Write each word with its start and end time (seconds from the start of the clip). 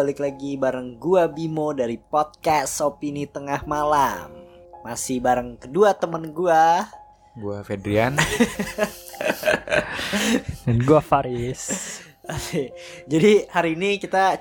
balik 0.00 0.16
lagi 0.16 0.56
bareng 0.56 0.96
gua 0.96 1.28
Bimo 1.28 1.76
dari 1.76 2.00
podcast 2.00 2.80
Opini 2.80 3.28
Tengah 3.28 3.68
Malam. 3.68 4.32
Masih 4.80 5.20
bareng 5.20 5.60
kedua 5.60 5.92
temen 5.92 6.32
gua. 6.32 6.88
Gua 7.36 7.60
Fedrian. 7.60 8.16
Dan 10.64 10.80
gue 10.80 11.00
Faris 11.04 11.60
Jadi 13.12 13.44
hari 13.52 13.76
ini 13.76 14.00
kita 14.00 14.40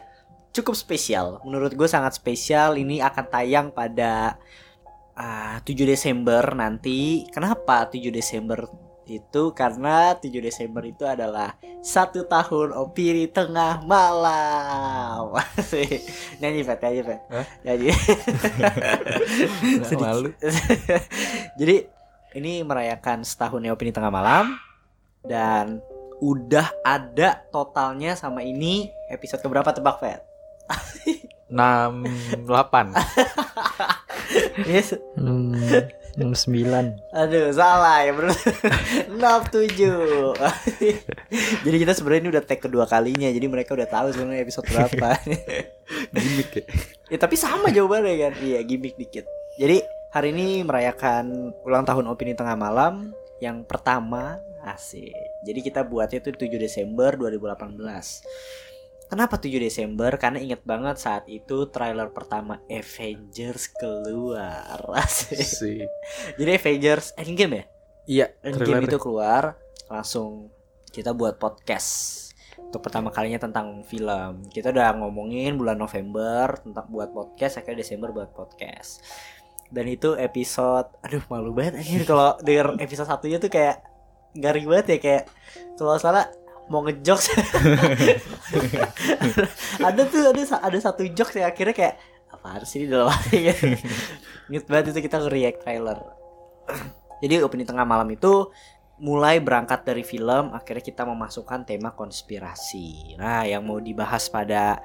cukup 0.56 0.80
spesial. 0.80 1.44
Menurut 1.44 1.76
gue 1.76 1.92
sangat 1.92 2.16
spesial. 2.16 2.80
Ini 2.80 3.04
akan 3.04 3.26
tayang 3.28 3.68
pada 3.76 4.40
ah, 5.12 5.60
7 5.68 5.76
Desember 5.84 6.56
nanti. 6.56 7.28
Kenapa 7.36 7.92
7 7.92 8.16
Desember 8.16 8.64
itu? 9.10 9.52
Karena 9.58 10.14
7 10.14 10.30
Desember 10.38 10.86
itu 10.86 11.02
adalah 11.04 11.58
satu 11.82 12.30
tahun 12.30 12.78
opini 12.78 13.26
tengah 13.26 13.82
malam. 13.84 15.34
Nyanyi 16.40 16.62
Fet, 16.62 16.80
nyanyi. 17.66 17.90
Nggak 19.82 20.00
malu. 20.00 20.30
Jadi 21.60 21.76
ini 22.38 22.62
merayakan 22.62 23.26
setahunnya 23.26 23.74
opini 23.74 23.90
tengah 23.90 24.14
malam 24.14 24.54
dan 25.26 25.82
udah 26.22 26.70
ada 26.86 27.42
totalnya 27.50 28.14
sama 28.14 28.46
ini 28.46 28.92
episode 29.10 29.42
keberapa 29.42 29.74
tebak 29.74 29.98
Fet? 29.98 30.22
6 31.50 32.46
8. 32.46 32.94
Yes. 34.70 34.94
hmm, 35.18 35.58
69 36.18 37.14
Aduh 37.14 37.54
salah 37.54 38.02
ya 38.06 38.12
bro. 38.16 38.30
67 39.20 40.34
Jadi 41.66 41.78
kita 41.78 41.94
sebenarnya 41.94 42.22
ini 42.26 42.32
udah 42.34 42.44
tag 42.44 42.60
kedua 42.64 42.90
kalinya 42.90 43.30
Jadi 43.30 43.46
mereka 43.46 43.78
udah 43.78 43.86
tahu 43.86 44.16
sebenarnya 44.16 44.42
episode 44.48 44.66
berapa. 44.72 45.10
Gimik 46.16 46.50
ya. 46.56 46.64
Ya 47.14 47.18
tapi 47.18 47.36
sama 47.38 47.70
jawabannya 47.70 48.16
kan? 48.18 48.34
Iya 48.42 48.60
gimmick 48.66 48.96
dikit. 48.98 49.26
Jadi 49.60 49.84
hari 50.14 50.34
ini 50.34 50.66
merayakan 50.66 51.54
ulang 51.68 51.86
tahun 51.86 52.10
Opini 52.10 52.34
Tengah 52.34 52.58
Malam 52.58 53.14
Yang 53.44 53.68
pertama 53.70 54.40
Asik. 54.66 55.16
Jadi 55.48 55.60
kita 55.64 55.88
buatnya 55.88 56.20
itu 56.20 56.36
7 56.36 56.60
Desember 56.60 57.16
2018 57.16 58.69
Kenapa 59.10 59.42
7 59.42 59.58
Desember? 59.58 60.14
Karena 60.22 60.38
inget 60.38 60.62
banget 60.62 61.02
saat 61.02 61.26
itu 61.26 61.66
trailer 61.74 62.14
pertama 62.14 62.62
Avengers 62.70 63.74
keluar 63.74 64.78
Asik. 64.94 65.90
Jadi 66.38 66.52
Avengers 66.54 67.18
Endgame 67.18 67.54
ya? 67.58 67.64
Iya, 68.06 68.26
Endgame 68.46 68.86
trailer. 68.86 68.90
itu 68.94 68.98
keluar 69.02 69.44
Langsung 69.90 70.54
kita 70.94 71.18
buat 71.18 71.42
podcast 71.42 71.90
Untuk 72.62 72.86
pertama 72.86 73.10
kalinya 73.10 73.42
tentang 73.42 73.82
film 73.82 74.46
Kita 74.54 74.70
udah 74.70 74.94
ngomongin 75.02 75.58
bulan 75.58 75.82
November 75.82 76.62
Tentang 76.62 76.86
buat 76.94 77.10
podcast 77.10 77.66
Akhirnya 77.66 77.82
Desember 77.82 78.14
buat 78.14 78.30
podcast 78.30 79.02
Dan 79.74 79.90
itu 79.90 80.14
episode 80.22 80.86
Aduh 81.02 81.26
malu 81.34 81.50
banget 81.50 81.82
anjir 81.82 82.06
Kalau 82.06 82.38
denger 82.46 82.78
episode 82.78 83.10
satunya 83.10 83.42
tuh 83.42 83.50
kayak 83.50 83.82
Garing 84.38 84.70
banget 84.70 84.86
ya 84.86 84.98
Kayak 85.02 85.24
Kalau 85.78 85.98
salah 85.98 86.30
Mau 86.70 86.86
ngejokes 86.86 87.34
Ada 89.90 90.02
tuh 90.06 90.22
ada, 90.30 90.42
ada 90.62 90.80
satu 90.80 91.04
jokes 91.10 91.36
yang 91.36 91.50
akhirnya 91.50 91.76
kayak 91.76 91.96
Apaan 92.30 92.62
sih 92.62 92.86
ini 92.86 92.94
dalam 92.94 93.10
hati 93.10 93.50
gitu. 93.50 93.74
Ingat 94.54 94.66
banget 94.70 94.86
itu 94.94 95.02
kita 95.10 95.18
nge-react 95.18 95.66
trailer 95.66 95.98
Jadi 97.26 97.42
opening 97.42 97.66
tengah 97.66 97.84
malam 97.90 98.06
itu 98.14 98.54
mulai 99.00 99.40
berangkat 99.40 99.88
dari 99.88 100.04
film 100.04 100.52
akhirnya 100.52 100.84
kita 100.84 101.04
memasukkan 101.08 101.66
tema 101.66 101.96
konspirasi. 101.96 103.16
Nah, 103.16 103.48
yang 103.48 103.64
mau 103.64 103.80
dibahas 103.80 104.28
pada 104.28 104.84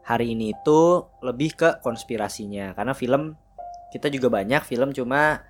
hari 0.00 0.32
ini 0.32 0.56
itu 0.56 1.06
lebih 1.20 1.54
ke 1.54 1.68
konspirasinya 1.84 2.72
karena 2.72 2.96
film 2.96 3.36
kita 3.92 4.08
juga 4.08 4.32
banyak 4.32 4.64
film 4.64 4.90
cuma 4.96 5.44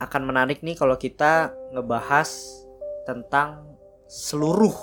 akan 0.00 0.22
menarik 0.26 0.64
nih 0.64 0.74
kalau 0.74 0.98
kita 0.98 1.54
ngebahas 1.70 2.30
tentang 3.06 3.73
seluruh 4.08 4.74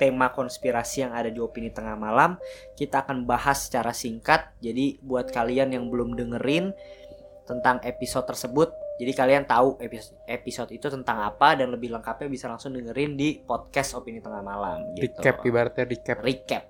tema 0.00 0.32
konspirasi 0.32 1.04
yang 1.04 1.12
ada 1.12 1.28
di 1.28 1.36
opini 1.38 1.68
tengah 1.68 1.94
malam 1.94 2.40
kita 2.74 3.04
akan 3.04 3.28
bahas 3.28 3.68
secara 3.68 3.92
singkat 3.92 4.48
jadi 4.64 4.96
buat 5.04 5.28
kalian 5.28 5.76
yang 5.76 5.92
belum 5.92 6.16
dengerin 6.16 6.72
tentang 7.44 7.82
episode 7.84 8.24
tersebut 8.24 8.72
jadi 9.00 9.16
kalian 9.16 9.48
tahu 9.48 9.80
episode 9.80 10.20
episode 10.28 10.70
itu 10.76 10.86
tentang 10.92 11.24
apa 11.24 11.56
dan 11.56 11.72
lebih 11.72 11.88
lengkapnya 11.88 12.28
bisa 12.28 12.52
langsung 12.52 12.76
dengerin 12.76 13.16
di 13.16 13.40
podcast 13.40 13.96
opini 13.96 14.20
tengah 14.20 14.44
malam 14.44 14.92
gitu. 14.92 15.16
Recap 15.24 15.40
ibaratnya 15.48 15.88
recap. 15.88 16.20
Recap. 16.20 16.64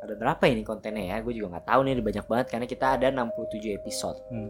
Ada 0.00 0.16
berapa 0.16 0.40
ini 0.48 0.64
kontennya 0.64 1.12
ya? 1.12 1.16
Gue 1.20 1.36
juga 1.36 1.52
nggak 1.52 1.68
tahu 1.68 1.80
nih 1.84 1.92
ada 2.00 2.04
banyak 2.08 2.24
banget 2.24 2.46
karena 2.48 2.66
kita 2.72 2.86
ada 2.96 3.06
67 3.12 3.68
episode. 3.84 4.16
Hmm. 4.32 4.48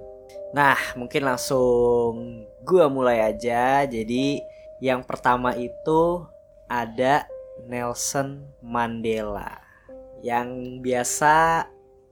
Nah, 0.55 0.79
mungkin 0.95 1.27
langsung 1.27 2.47
gua 2.63 2.87
mulai 2.87 3.27
aja. 3.27 3.83
Jadi 3.83 4.39
yang 4.79 5.03
pertama 5.03 5.59
itu 5.59 6.23
ada 6.69 7.25
Nelson 7.65 8.45
Mandela. 8.61 9.59
Yang 10.21 10.49
biasa 10.81 11.65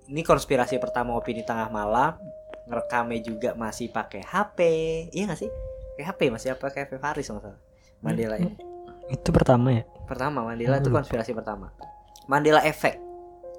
ini 0.06 0.22
konspirasi 0.22 0.78
pertama 0.78 1.15
opini 1.15 1.43
tengah 1.43 1.69
malam 1.69 2.15
ngerekamnya 2.67 3.21
juga 3.22 3.50
masih 3.55 3.91
pakai 3.91 4.22
HP 4.22 4.59
iya 5.11 5.31
gak 5.31 5.39
sih? 5.39 5.50
Pakai 5.94 6.05
HP 6.06 6.21
masih 6.31 6.49
apa? 6.55 6.67
Pakai 6.67 6.87
HP 6.87 6.99
Faris 6.99 7.31
masalah 7.31 7.59
Mandela 7.99 8.37
ini 8.39 8.55
Itu 9.06 9.31
pertama 9.31 9.71
ya? 9.71 9.83
pertama 10.06 10.43
Mandela 10.43 10.78
itu 10.78 10.91
Hmm. 10.91 10.99
konspirasi 10.99 11.31
pertama. 11.31 11.71
Mandela 12.27 12.62
Effect. 12.62 12.99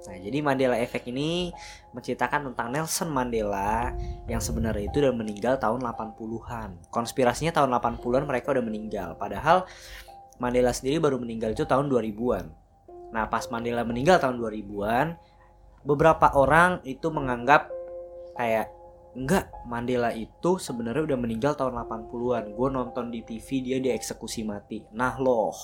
Nah 0.08 0.16
jadi 0.16 0.38
Mandela 0.40 0.76
Effect 0.76 1.08
ini 1.08 1.52
menceritakan 1.92 2.52
tentang 2.52 2.68
Nelson 2.72 3.08
Mandela 3.08 3.92
yang 4.24 4.40
sebenarnya 4.40 4.88
itu 4.88 5.00
udah 5.00 5.12
meninggal 5.12 5.56
tahun 5.56 5.80
80-an 5.80 6.88
konspirasinya 6.88 7.52
tahun 7.52 7.68
80-an 7.76 8.24
mereka 8.24 8.52
udah 8.52 8.64
meninggal. 8.64 9.16
Padahal 9.16 9.64
Mandela 10.38 10.72
sendiri 10.74 11.02
baru 11.02 11.18
meninggal 11.18 11.54
itu 11.54 11.66
tahun 11.66 11.90
2000-an 11.90 12.46
nah 13.12 13.26
pas 13.26 13.44
Mandela 13.50 13.82
meninggal 13.84 14.18
tahun 14.22 14.38
2000-an 14.40 15.16
beberapa 15.86 16.34
orang 16.34 16.82
itu 16.84 17.08
menganggap 17.08 17.70
kayak 18.36 18.70
enggak 19.16 19.50
Mandela 19.66 20.14
itu 20.14 20.60
sebenarnya 20.60 21.14
udah 21.14 21.18
meninggal 21.18 21.52
tahun 21.58 21.74
80-an 21.74 22.54
gue 22.54 22.68
nonton 22.70 23.10
di 23.10 23.26
TV 23.26 23.64
dia 23.64 23.78
dieksekusi 23.82 24.46
mati. 24.46 24.84
Nah 24.94 25.18
loh 25.18 25.54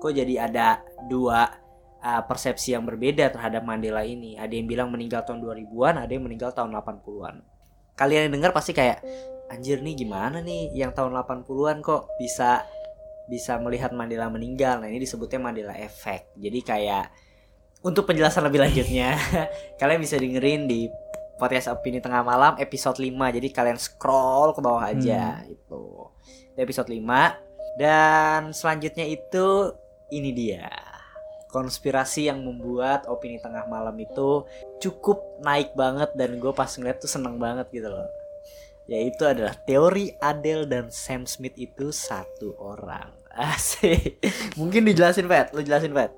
kok 0.00 0.12
jadi 0.12 0.48
ada 0.48 0.80
dua 1.08 1.44
uh, 2.00 2.22
persepsi 2.24 2.72
yang 2.72 2.88
berbeda 2.88 3.28
terhadap 3.32 3.66
Mandela 3.66 4.00
ini? 4.06 4.40
Ada 4.40 4.54
yang 4.54 4.68
bilang 4.70 4.88
meninggal 4.88 5.26
tahun 5.28 5.44
2000-an 5.44 5.94
ada 6.06 6.12
yang 6.12 6.24
meninggal 6.24 6.56
tahun 6.56 6.72
80-an 6.72 7.36
kalian 7.96 8.28
yang 8.28 8.34
dengar 8.38 8.52
pasti 8.52 8.76
kayak 8.76 9.00
anjir 9.48 9.80
nih 9.80 9.96
gimana 9.96 10.44
nih? 10.44 10.72
Yang 10.76 11.00
tahun 11.00 11.16
80-an 11.16 11.80
kok 11.80 12.12
bisa 12.20 12.64
bisa 13.26 13.58
melihat 13.58 13.90
Mandela 13.90 14.30
meninggal. 14.30 14.82
Nah 14.82 14.88
ini 14.90 15.02
disebutnya 15.02 15.38
Mandela 15.42 15.74
Effect. 15.78 16.34
Jadi 16.38 16.60
kayak 16.62 17.06
untuk 17.84 18.08
penjelasan 18.08 18.42
lebih 18.42 18.66
lanjutnya 18.66 19.14
kalian 19.80 20.00
bisa 20.02 20.18
dengerin 20.18 20.66
di 20.66 20.90
podcast 21.36 21.70
opini 21.70 22.00
tengah 22.00 22.24
malam 22.24 22.56
episode 22.56 22.98
5 22.98 23.12
jadi 23.12 23.48
kalian 23.52 23.78
scroll 23.78 24.56
ke 24.56 24.60
bawah 24.64 24.88
aja 24.88 25.44
itu 25.44 25.84
Di 26.56 26.64
episode 26.64 26.88
5 26.88 27.76
dan 27.76 28.56
selanjutnya 28.56 29.04
itu 29.04 29.76
ini 30.10 30.32
dia. 30.32 30.72
Konspirasi 31.52 32.28
yang 32.28 32.42
membuat 32.42 33.04
opini 33.08 33.40
tengah 33.40 33.68
malam 33.68 33.94
itu 34.00 34.44
cukup 34.80 35.40
naik 35.40 35.72
banget. 35.72 36.12
Dan 36.16 36.40
gue 36.40 36.52
pas 36.52 36.68
ngeliat 36.68 37.00
tuh 37.00 37.08
seneng 37.08 37.36
banget 37.36 37.68
gitu 37.70 37.88
loh 37.88 38.08
yaitu 38.86 39.22
adalah 39.22 39.54
teori 39.60 40.14
Adele 40.18 40.64
dan 40.64 40.88
Sam 40.88 41.24
Smith 41.24 41.54
itu 41.54 41.90
satu 41.90 42.54
orang 42.56 43.10
asik 43.50 44.22
mungkin 44.54 44.84
dijelasin 44.84 45.26
Fat 45.26 45.50
lu 45.50 45.60
jelasin 45.60 45.90
Fat 45.90 46.14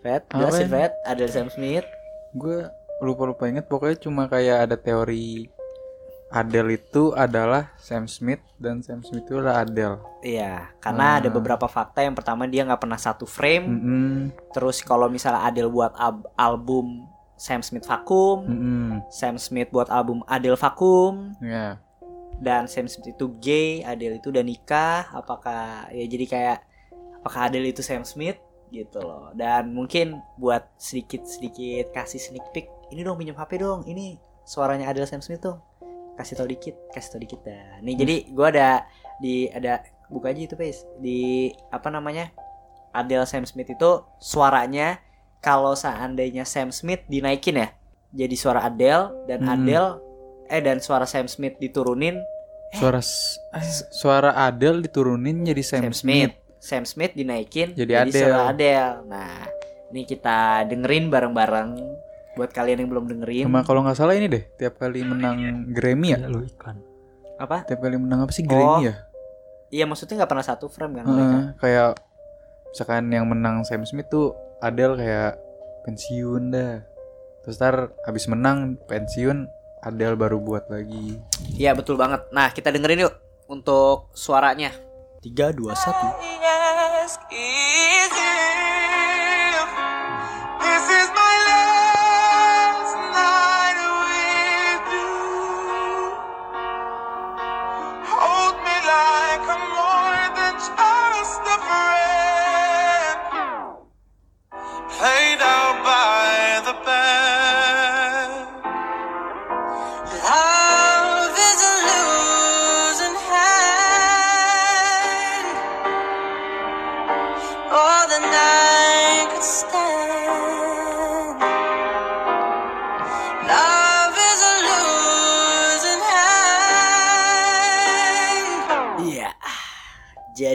Fat 0.00 0.22
jelasin? 0.28 0.66
Fat 0.66 0.92
Adele 1.02 1.28
Sam 1.28 1.48
Smith 1.48 1.84
Gue 2.32 2.68
lupa-lupa 2.98 3.44
inget 3.44 3.64
pokoknya 3.64 3.96
cuma 3.98 4.26
kayak 4.26 4.64
ada 4.64 4.76
teori 4.76 5.48
Adele 6.26 6.74
itu 6.74 7.14
adalah 7.14 7.70
Sam 7.76 8.04
Smith 8.04 8.42
dan 8.56 8.82
Sam 8.82 8.98
Smith 8.98 9.22
itu 9.22 9.38
adalah 9.38 9.62
Adele. 9.62 10.02
Iya, 10.20 10.74
karena 10.80 11.22
ada 11.22 11.30
Hmm. 11.30 11.38
beberapa 11.38 11.64
fakta. 11.64 12.02
Yang 12.02 12.18
pertama 12.18 12.44
dia 12.44 12.66
nggak 12.66 12.82
pernah 12.82 12.98
satu 12.98 13.24
frame. 13.24 13.62
Mm-mm. 13.64 14.12
Terus 14.50 14.82
kalau 14.82 15.06
misalnya 15.06 15.46
Adele 15.46 15.70
buat 15.70 15.94
ab- 15.94 16.26
album 16.34 17.06
Sam 17.38 17.62
Smith 17.62 17.86
vakum, 17.86 18.42
Mm-mm. 18.42 19.06
Sam 19.08 19.38
Smith 19.38 19.70
buat 19.70 19.86
album 19.86 20.26
Adele 20.26 20.58
vakum, 20.58 21.30
Ya. 21.38 21.78
Dan 22.40 22.68
Sam 22.68 22.88
Smith 22.88 23.16
itu 23.16 23.26
gay, 23.40 23.80
Adele 23.84 24.20
itu 24.20 24.28
udah 24.28 24.44
nikah, 24.44 25.08
apakah 25.12 25.88
ya 25.92 26.04
jadi 26.04 26.24
kayak 26.28 26.58
apakah 27.20 27.48
Adele 27.48 27.72
itu 27.72 27.80
Sam 27.80 28.04
Smith 28.04 28.36
gitu 28.68 29.00
loh. 29.00 29.32
Dan 29.32 29.72
mungkin 29.72 30.20
buat 30.36 30.68
sedikit-sedikit 30.76 31.96
kasih 31.96 32.20
sneak 32.20 32.44
peek, 32.52 32.68
ini 32.92 33.00
dong 33.00 33.16
pinjam 33.16 33.36
HP 33.38 33.62
dong, 33.62 33.88
ini 33.88 34.20
suaranya 34.44 34.92
Adele 34.92 35.08
Sam 35.08 35.24
Smith 35.24 35.40
tuh. 35.40 35.56
Kasih 36.16 36.36
tau 36.36 36.48
dikit, 36.48 36.76
kasih 36.96 37.16
tau 37.16 37.20
dikit 37.20 37.40
dah. 37.44 37.80
Nih 37.84 37.92
jadi 37.96 38.16
gua 38.32 38.48
ada 38.48 38.88
di 39.20 39.48
ada 39.52 39.84
buka 40.08 40.32
aja 40.32 40.40
itu 40.44 40.54
guys 40.54 40.86
di 41.00 41.50
apa 41.72 41.88
namanya 41.90 42.30
Adele 42.94 43.28
Sam 43.28 43.44
Smith 43.44 43.68
itu 43.68 44.04
suaranya 44.16 45.00
kalau 45.44 45.76
seandainya 45.76 46.48
Sam 46.48 46.72
Smith 46.72 47.04
dinaikin 47.10 47.60
ya 47.60 47.68
jadi 48.16 48.34
suara 48.38 48.64
Adele 48.64 49.12
dan 49.28 49.44
Hmm. 49.44 49.52
Adele 49.52 49.90
eh 50.46 50.60
dan 50.60 50.78
suara 50.78 51.04
Sam 51.04 51.26
Smith 51.26 51.56
diturunin 51.56 52.18
Suara 52.68 52.98
s- 52.98 53.38
eh, 53.52 53.62
suara 53.90 54.34
Adele 54.36 54.82
diturunin 54.82 55.42
jadi 55.42 55.62
Sam, 55.62 55.82
Sam, 55.82 55.94
Smith. 55.94 56.34
Sam 56.58 56.82
Smith 56.82 57.14
dinaikin 57.14 57.72
Jadi 57.72 57.92
Adele. 57.94 58.12
suara 58.12 58.40
Adele. 58.48 59.06
Nah, 59.06 59.46
ini 59.88 60.02
kita 60.02 60.38
dengerin 60.64 61.06
bareng-bareng 61.06 61.70
buat 62.34 62.50
kalian 62.50 62.82
yang 62.82 62.90
belum 62.90 63.06
dengerin. 63.08 63.46
Sama 63.46 63.62
kalau 63.62 63.80
nggak 63.80 63.96
salah 63.96 64.12
ini 64.12 64.26
deh, 64.26 64.44
tiap 64.52 64.76
kali 64.76 65.00
menang 65.00 65.38
Grammy 65.70 66.12
ya. 66.12 66.18
Ya, 66.18 66.28
lu 66.28 66.42
iklan. 66.42 66.82
Apa? 67.38 67.64
Tiap 67.64 67.80
kali 67.80 67.96
menang 67.96 68.20
apa 68.20 68.32
sih 68.34 68.42
Oh, 68.42 68.50
Grammy 68.50 68.82
ya? 68.84 68.94
Iya, 69.68 69.84
maksudnya 69.84 70.20
nggak 70.20 70.30
pernah 70.30 70.44
satu 70.44 70.66
frame 70.66 70.94
kan 70.96 71.04
mereka. 71.06 71.38
kayak 71.56 71.88
misalkan 72.68 73.08
yang 73.08 73.26
menang 73.26 73.62
Sam 73.62 73.82
Smith 73.82 74.06
tuh 74.06 74.30
Adele 74.58 74.94
kayak 74.96 75.32
pensiun 75.82 76.50
dah. 76.50 76.82
Terus 77.40 77.56
ntar 77.56 77.74
habis 78.02 78.26
menang 78.26 78.74
pensiun 78.84 79.46
Adele 79.82 80.16
baru 80.16 80.40
buat 80.40 80.70
lagi. 80.72 81.20
Iya, 81.56 81.74
betul 81.76 81.96
banget. 82.00 82.20
Nah, 82.32 82.50
kita 82.52 82.70
dengerin 82.72 83.00
yuk 83.06 83.14
untuk 83.50 84.08
suaranya. 84.16 84.72
3 85.22 85.52
2 85.52 85.74
1. 85.74 87.95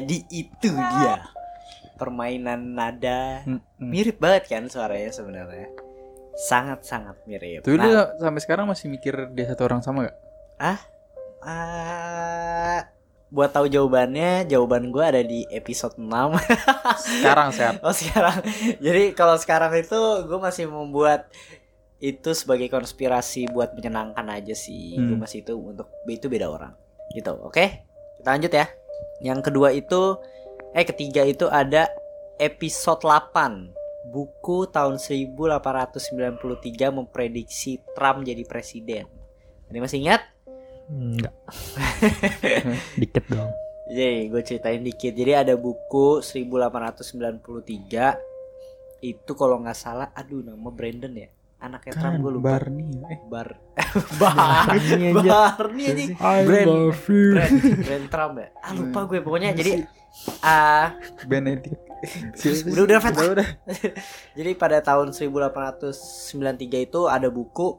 Jadi 0.01 0.18
itu 0.27 0.69
dia. 0.74 1.21
Permainan 1.94 2.74
nada 2.74 3.45
mirip 3.77 4.18
banget 4.18 4.50
kan 4.50 4.65
suaranya 4.65 5.09
sebenarnya. 5.09 5.69
Sangat-sangat 6.33 7.21
mirip. 7.24 7.62
Tapi 7.62 7.77
Nah, 7.77 7.86
lu 7.86 7.94
sampai 8.18 8.42
sekarang 8.42 8.65
masih 8.65 8.89
mikir 8.89 9.13
dia 9.31 9.45
satu 9.45 9.63
orang 9.63 9.80
sama 9.80 10.09
gak? 10.09 10.18
ah, 11.42 12.81
buat 13.27 13.50
tahu 13.50 13.65
jawabannya, 13.65 14.45
jawaban 14.45 14.89
gue 14.89 15.01
ada 15.01 15.21
di 15.21 15.42
episode 15.50 15.95
6 15.95 16.06
Sekarang 17.18 17.50
sehat. 17.50 17.80
Oh 17.81 17.89
sekarang 17.92 18.44
Jadi 18.77 19.13
kalau 19.13 19.33
sekarang 19.36 19.71
itu 19.74 19.95
Gue 20.21 20.38
masih 20.38 20.68
membuat 20.68 21.31
Itu 21.98 22.33
sebagai 22.33 22.68
konspirasi 22.68 23.48
Buat 23.48 23.71
menyenangkan 23.71 24.27
aja 24.27 24.51
sih 24.51 25.00
Gue 25.00 25.15
Hmm. 25.15 25.21
masih 25.21 25.42
itu 25.42 25.56
Untuk 25.56 25.88
itu 26.06 26.27
beda 26.27 26.45
orang 26.45 26.75
Gitu 27.09 27.31
oke 27.31 27.65
Kita 28.19 28.30
lanjut 28.30 28.51
ya 28.51 28.68
Yang 29.21 29.39
kedua 29.50 29.73
itu 29.73 30.18
Eh 30.73 30.85
ketiga 30.88 31.23
itu 31.23 31.47
ada 31.47 31.88
Episode 32.41 33.06
8 33.06 33.77
Buku 34.12 34.68
tahun 34.68 34.97
1893 34.97 36.89
Memprediksi 36.89 37.79
Trump 37.94 38.25
jadi 38.25 38.44
presiden 38.44 39.06
Ini 39.71 39.79
masih 39.79 40.03
ingat? 40.03 40.21
Enggak. 40.91 41.31
Dikit 43.00 43.23
dong. 43.31 43.47
Jadi 43.91 44.31
gue 44.31 44.41
ceritain 44.44 44.83
dikit. 44.83 45.15
Jadi 45.15 45.31
ada 45.31 45.56
buku 45.56 46.19
1893 46.19 48.31
itu 49.01 49.33
kalau 49.33 49.57
nggak 49.63 49.75
salah, 49.75 50.12
aduh 50.13 50.44
nama 50.44 50.71
Brandon 50.71 51.12
ya. 51.15 51.29
Anaknya 51.62 51.94
Trump 51.94 52.18
gue 52.19 52.31
lupa. 52.34 52.58
Barney 52.58 52.90
ya? 52.90 53.06
Eh, 53.08 53.19
Bar. 53.30 53.50
Barney 54.22 55.13
anjir. 55.13 55.30
Barney 55.30 55.84
aja. 55.86 56.04
I 56.18 56.40
Brand- 56.42 56.68
love 56.68 57.04
you. 57.06 57.25
Brand, 57.38 57.58
Brand 57.86 58.08
Trump 58.10 58.34
ya. 58.36 58.48
Ah 58.58 58.72
lupa 58.74 59.00
gue 59.06 59.19
pokoknya. 59.22 59.50
Jadi 59.54 59.72
ah 60.42 60.98
Benedict. 61.24 61.78
udah 62.74 62.84
udah 62.84 62.98
Fat. 62.98 63.13
Udah, 63.13 63.30
udah. 63.38 63.48
Jadi 64.38 64.52
pada 64.58 64.81
tahun 64.81 65.13
1893 65.13 66.90
itu 66.90 67.02
ada 67.06 67.30
buku 67.30 67.78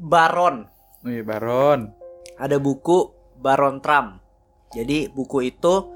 Baron. 0.00 0.64
Oh 1.04 1.08
iya, 1.08 1.20
Baron. 1.20 1.92
ada 2.36 2.56
buku 2.56 3.12
Baron 3.36 3.84
Trump. 3.84 4.16
Jadi 4.72 5.12
buku 5.12 5.44
itu 5.44 5.92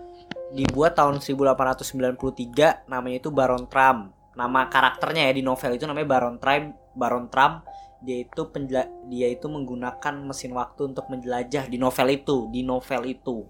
dibuat 0.52 0.92
tahun 0.92 1.24
1893 1.24 2.84
namanya 2.84 3.16
itu 3.16 3.32
Baron 3.32 3.64
Trump. 3.64 4.12
Nama 4.36 4.68
karakternya 4.68 5.30
ya 5.30 5.32
di 5.32 5.40
novel 5.40 5.80
itu 5.80 5.88
namanya 5.88 6.04
Baron 6.04 6.36
Trump. 6.36 6.83
Baron 6.94 7.28
Trump 7.28 7.66
dia 8.04 8.20
itu 8.20 8.42
penjela- 8.52 8.90
dia 9.08 9.32
itu 9.32 9.48
menggunakan 9.48 10.14
mesin 10.28 10.52
waktu 10.52 10.92
untuk 10.92 11.08
menjelajah 11.08 11.72
di 11.72 11.80
novel 11.80 12.08
itu, 12.12 12.52
di 12.52 12.60
novel 12.60 13.02
itu. 13.08 13.48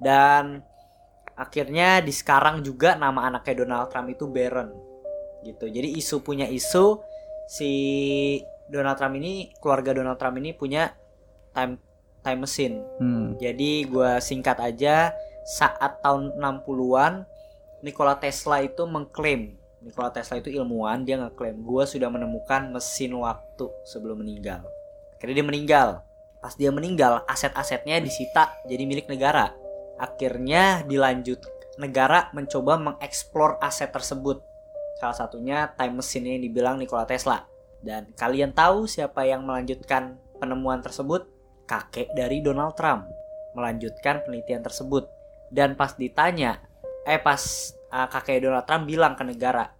Dan 0.00 0.64
akhirnya 1.36 2.00
di 2.00 2.10
sekarang 2.10 2.64
juga 2.64 2.96
nama 2.96 3.28
anaknya 3.28 3.62
Donald 3.62 3.92
Trump 3.92 4.08
itu 4.08 4.24
Baron. 4.24 4.72
Gitu. 5.44 5.68
Jadi 5.68 6.00
isu 6.00 6.24
punya 6.24 6.48
isu 6.48 7.00
si 7.44 7.70
Donald 8.72 8.96
Trump 8.96 9.20
ini 9.20 9.52
keluarga 9.60 9.92
Donald 9.92 10.16
Trump 10.16 10.40
ini 10.40 10.56
punya 10.56 10.96
time 11.52 11.76
time 12.24 12.40
machine. 12.40 12.76
Hmm. 13.00 13.36
Jadi 13.36 13.84
gua 13.84 14.20
singkat 14.20 14.56
aja 14.60 15.12
saat 15.44 16.00
tahun 16.00 16.36
60-an 16.40 17.24
Nikola 17.80 18.16
Tesla 18.20 18.60
itu 18.60 18.84
mengklaim 18.84 19.59
Nikola 19.80 20.12
Tesla 20.12 20.38
itu 20.40 20.52
ilmuwan 20.52 21.04
dia 21.08 21.16
ngeklaim 21.16 21.64
gua 21.64 21.88
sudah 21.88 22.12
menemukan 22.12 22.68
mesin 22.68 23.16
waktu 23.16 23.66
sebelum 23.88 24.20
meninggal. 24.20 24.64
Akhirnya 25.16 25.40
dia 25.40 25.46
meninggal. 25.46 25.88
Pas 26.40 26.56
dia 26.56 26.72
meninggal 26.72 27.24
aset-asetnya 27.28 28.00
disita 28.00 28.52
jadi 28.68 28.84
milik 28.84 29.08
negara. 29.08 29.52
Akhirnya 30.00 30.84
dilanjut 30.84 31.40
negara 31.76 32.32
mencoba 32.32 32.76
mengeksplor 32.80 33.60
aset 33.60 33.92
tersebut. 33.92 34.40
Salah 35.00 35.16
satunya 35.16 35.72
time 35.76 36.00
machine 36.00 36.36
yang 36.36 36.44
dibilang 36.44 36.76
Nikola 36.76 37.04
Tesla. 37.08 37.44
Dan 37.80 38.12
kalian 38.12 38.52
tahu 38.52 38.84
siapa 38.84 39.24
yang 39.24 39.44
melanjutkan 39.48 40.20
penemuan 40.36 40.84
tersebut? 40.84 41.40
kakek 41.70 42.10
dari 42.18 42.42
Donald 42.42 42.74
Trump 42.74 43.06
melanjutkan 43.54 44.26
penelitian 44.26 44.66
tersebut 44.66 45.06
dan 45.54 45.78
pas 45.78 45.94
ditanya 45.94 46.58
eh 47.06 47.22
pas 47.22 47.38
uh, 47.90 48.08
kakek 48.08 48.46
Donald 48.46 48.66
Trump 48.66 48.86
bilang 48.86 49.14
ke 49.18 49.22
negara 49.26 49.70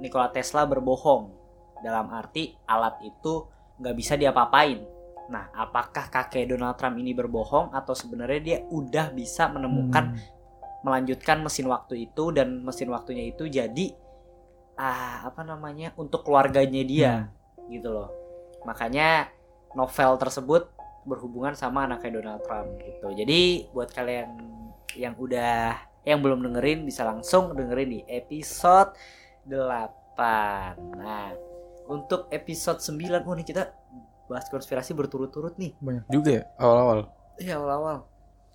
Nikola 0.00 0.32
Tesla 0.32 0.64
berbohong. 0.64 1.36
Dalam 1.80 2.12
arti 2.12 2.52
alat 2.68 3.00
itu 3.04 3.48
nggak 3.80 3.96
bisa 3.96 4.16
diapa-apain. 4.16 4.80
Nah 5.32 5.48
apakah 5.56 6.12
kakek 6.12 6.48
Donald 6.48 6.76
Trump 6.76 6.96
ini 7.00 7.16
berbohong 7.16 7.72
atau 7.72 7.96
sebenarnya 7.96 8.40
dia 8.40 8.58
udah 8.68 9.12
bisa 9.12 9.48
menemukan 9.48 10.16
Hmm. 10.16 10.38
melanjutkan 10.80 11.44
mesin 11.44 11.68
waktu 11.68 12.08
itu 12.08 12.32
dan 12.32 12.64
mesin 12.64 12.88
waktunya 12.88 13.28
itu 13.28 13.44
jadi 13.44 13.92
ah 14.80 15.28
apa 15.28 15.44
namanya 15.44 15.92
untuk 16.00 16.24
keluarganya 16.24 16.80
dia 16.80 17.12
gitu 17.68 17.92
loh. 17.92 18.08
Makanya 18.64 19.28
novel 19.76 20.16
tersebut 20.16 20.72
berhubungan 21.04 21.52
sama 21.52 21.84
anaknya 21.84 22.20
Donald 22.20 22.42
Trump 22.44 22.80
gitu. 22.80 23.12
Jadi 23.12 23.68
buat 23.72 23.92
kalian 23.92 24.28
yang 24.96 25.16
udah 25.20 25.76
yang 26.02 26.20
belum 26.20 26.40
dengerin 26.40 26.84
bisa 26.84 27.04
langsung 27.04 27.52
dengerin 27.52 27.88
di 27.88 28.00
episode 28.08 28.96
8 29.44 30.96
nah 31.00 31.32
untuk 31.90 32.30
episode 32.30 32.78
9 32.78 33.26
oh 33.26 33.34
nih 33.34 33.46
kita 33.46 33.62
bahas 34.30 34.46
konspirasi 34.46 34.94
berturut-turut 34.94 35.58
nih 35.58 35.74
Banyak 35.82 36.06
juga 36.06 36.30
ya 36.30 36.44
awal-awal. 36.54 37.10
Iya 37.34 37.58
awal-awal. 37.58 38.06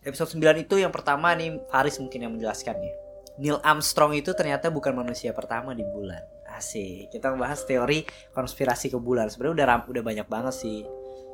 Episode 0.07 0.39
9 0.39 0.63
itu 0.63 0.79
yang 0.79 0.93
pertama 0.93 1.35
nih 1.35 1.59
Faris 1.67 1.99
mungkin 1.99 2.23
yang 2.23 2.31
menjelaskannya. 2.37 2.93
Neil 3.35 3.59
Armstrong 3.59 4.15
itu 4.15 4.31
ternyata 4.31 4.71
bukan 4.71 4.95
manusia 4.95 5.35
pertama 5.35 5.75
di 5.75 5.83
bulan. 5.83 6.23
Asik. 6.47 7.11
Kita 7.11 7.35
membahas 7.35 7.67
teori 7.67 8.07
konspirasi 8.31 8.87
ke 8.87 8.95
bulan. 8.95 9.27
Sebenarnya 9.27 9.53
udah 9.59 9.65
ram- 9.67 9.87
udah 9.91 10.03
banyak 10.05 10.27
banget 10.31 10.55
sih. 10.55 10.87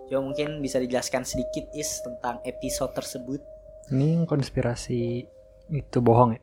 Coba 0.10 0.26
mungkin 0.26 0.58
bisa 0.58 0.82
dijelaskan 0.82 1.22
sedikit 1.22 1.70
is 1.78 2.02
tentang 2.02 2.42
episode 2.42 2.98
tersebut. 2.98 3.46
Ini 3.94 4.26
konspirasi 4.26 5.30
itu 5.72 5.98
bohong 6.04 6.36
ya. 6.36 6.42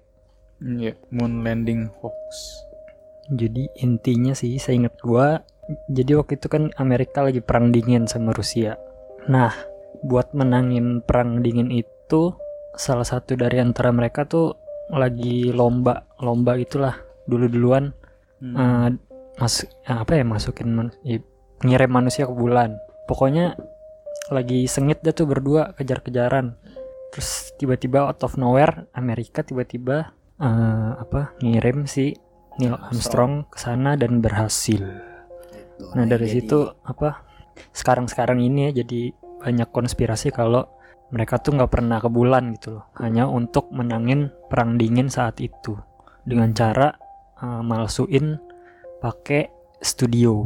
Iya, 0.58 0.92
moon 1.14 1.46
landing 1.46 1.86
hoax. 2.02 2.64
Jadi 3.28 3.68
intinya 3.84 4.32
sih 4.32 4.56
saya 4.56 4.80
ingat 4.80 4.98
gua 5.04 5.44
jadi 5.92 6.16
waktu 6.16 6.40
itu 6.40 6.48
kan 6.48 6.72
Amerika 6.80 7.20
lagi 7.20 7.44
perang 7.44 7.70
dingin 7.70 8.08
sama 8.08 8.32
Rusia. 8.32 8.80
Nah, 9.28 9.52
buat 10.00 10.32
menangin 10.32 11.04
perang 11.04 11.44
dingin 11.44 11.68
itu 11.68 12.32
salah 12.72 13.04
satu 13.04 13.36
dari 13.36 13.60
antara 13.60 13.92
mereka 13.92 14.24
tuh 14.24 14.56
lagi 14.88 15.52
lomba, 15.52 16.08
lomba 16.24 16.56
itulah 16.56 16.96
dulu-duluan 17.28 17.92
Hmm. 18.38 18.54
eh, 18.54 18.88
mas 19.36 19.66
apa 19.82 20.14
ya 20.14 20.22
masukin 20.22 20.70
man- 20.70 20.96
i- 21.02 21.20
ngirim 21.66 21.90
manusia 21.90 22.24
ke 22.24 22.32
bulan. 22.32 22.78
Pokoknya 23.10 23.58
lagi 24.30 24.64
sengit 24.70 25.02
dia 25.02 25.10
tuh 25.10 25.26
berdua 25.26 25.74
kejar-kejaran. 25.74 26.54
Terus 27.14 27.56
tiba-tiba 27.56 28.08
out 28.08 28.20
of 28.22 28.36
nowhere 28.36 28.86
Amerika 28.92 29.42
tiba-tiba 29.42 30.12
eh, 30.38 30.92
apa 30.98 31.34
ngirim 31.40 31.88
si 31.88 32.14
Neil 32.58 32.74
Armstrong 32.74 33.46
ke 33.48 33.58
sana 33.58 33.94
dan 33.94 34.18
berhasil. 34.18 34.82
Gitu. 35.54 35.84
Nah 35.94 36.04
dari 36.04 36.26
jadi- 36.26 36.34
situ 36.42 36.58
apa 36.84 37.22
sekarang-sekarang 37.74 38.38
ini 38.42 38.70
ya 38.70 38.82
jadi 38.82 39.14
banyak 39.42 39.70
konspirasi 39.70 40.34
kalau 40.34 40.66
mereka 41.08 41.40
tuh 41.40 41.56
nggak 41.56 41.72
pernah 41.72 41.98
ke 42.04 42.10
bulan 42.12 42.52
gitu 42.58 42.78
loh, 42.78 42.84
hanya 43.00 43.24
untuk 43.24 43.72
menangin 43.72 44.28
perang 44.52 44.76
dingin 44.76 45.08
saat 45.08 45.40
itu 45.40 45.72
dengan 46.28 46.52
cara 46.52 46.92
uh, 47.40 47.64
malsuin 47.64 48.36
pakai 49.00 49.48
studio 49.80 50.44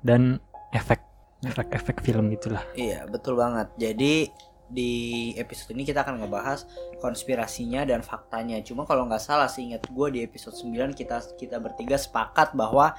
dan 0.00 0.40
efek 0.72 1.04
efek-efek 1.44 2.00
film 2.00 2.32
gitulah. 2.32 2.64
Iya, 2.72 3.04
betul 3.06 3.36
banget. 3.36 3.68
Jadi 3.76 4.32
di 4.68 4.92
episode 5.34 5.72
ini 5.72 5.82
kita 5.82 6.02
akan 6.02 6.20
ngebahas 6.20 6.68
konspirasinya 6.98 7.82
dan 7.82 8.00
faktanya. 8.00 8.60
Cuma 8.60 8.84
kalau 8.84 9.04
nggak 9.04 9.18
salah 9.18 9.48
sih 9.48 9.64
ingat 9.64 9.86
gue 9.86 10.08
di 10.10 10.20
episode 10.20 10.54
9 10.54 10.92
kita 10.92 11.20
kita 11.34 11.56
bertiga 11.56 11.96
sepakat 11.96 12.52
bahwa 12.52 12.92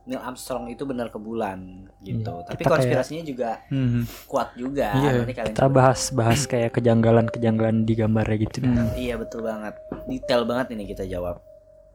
Neil 0.00 0.16
Armstrong 0.18 0.66
itu 0.66 0.82
benar 0.84 1.06
ke 1.06 1.18
bulan 1.18 1.86
gitu. 2.00 2.32
Iya, 2.32 2.46
Tapi 2.46 2.56
kita 2.56 2.64
kayak- 2.64 2.72
konspirasinya 2.72 3.22
juga 3.22 3.50
Hmm. 3.68 4.02
kuat 4.24 4.48
juga. 4.54 4.88
Iya, 4.96 5.10
Nanti 5.20 5.34
kalian 5.34 5.52
Kita 5.52 5.62
coba- 5.62 5.76
bahas 5.76 6.02
bahas 6.10 6.40
kayak 6.46 6.70
kejanggalan-kejanggalan 6.72 7.84
di 7.84 7.94
gambarnya 7.94 8.38
gitu. 8.40 8.56
dah. 8.60 8.70
Hmm. 8.70 8.90
Iya 8.96 9.14
betul 9.18 9.44
banget. 9.44 9.74
Detail 10.06 10.42
banget 10.44 10.66
ini 10.72 10.88
kita 10.88 11.04
jawab. 11.04 11.42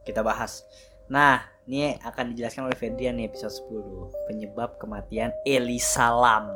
Kita 0.04 0.22
bahas. 0.22 0.62
Nah, 1.06 1.38
ini 1.64 1.98
akan 1.98 2.30
dijelaskan 2.30 2.66
oleh 2.66 2.78
Fedrian 2.78 3.16
nih 3.16 3.26
episode 3.26 3.52
10. 3.52 4.06
Penyebab 4.26 4.78
kematian 4.78 5.34
Elisa 5.42 6.06
Lam. 6.08 6.46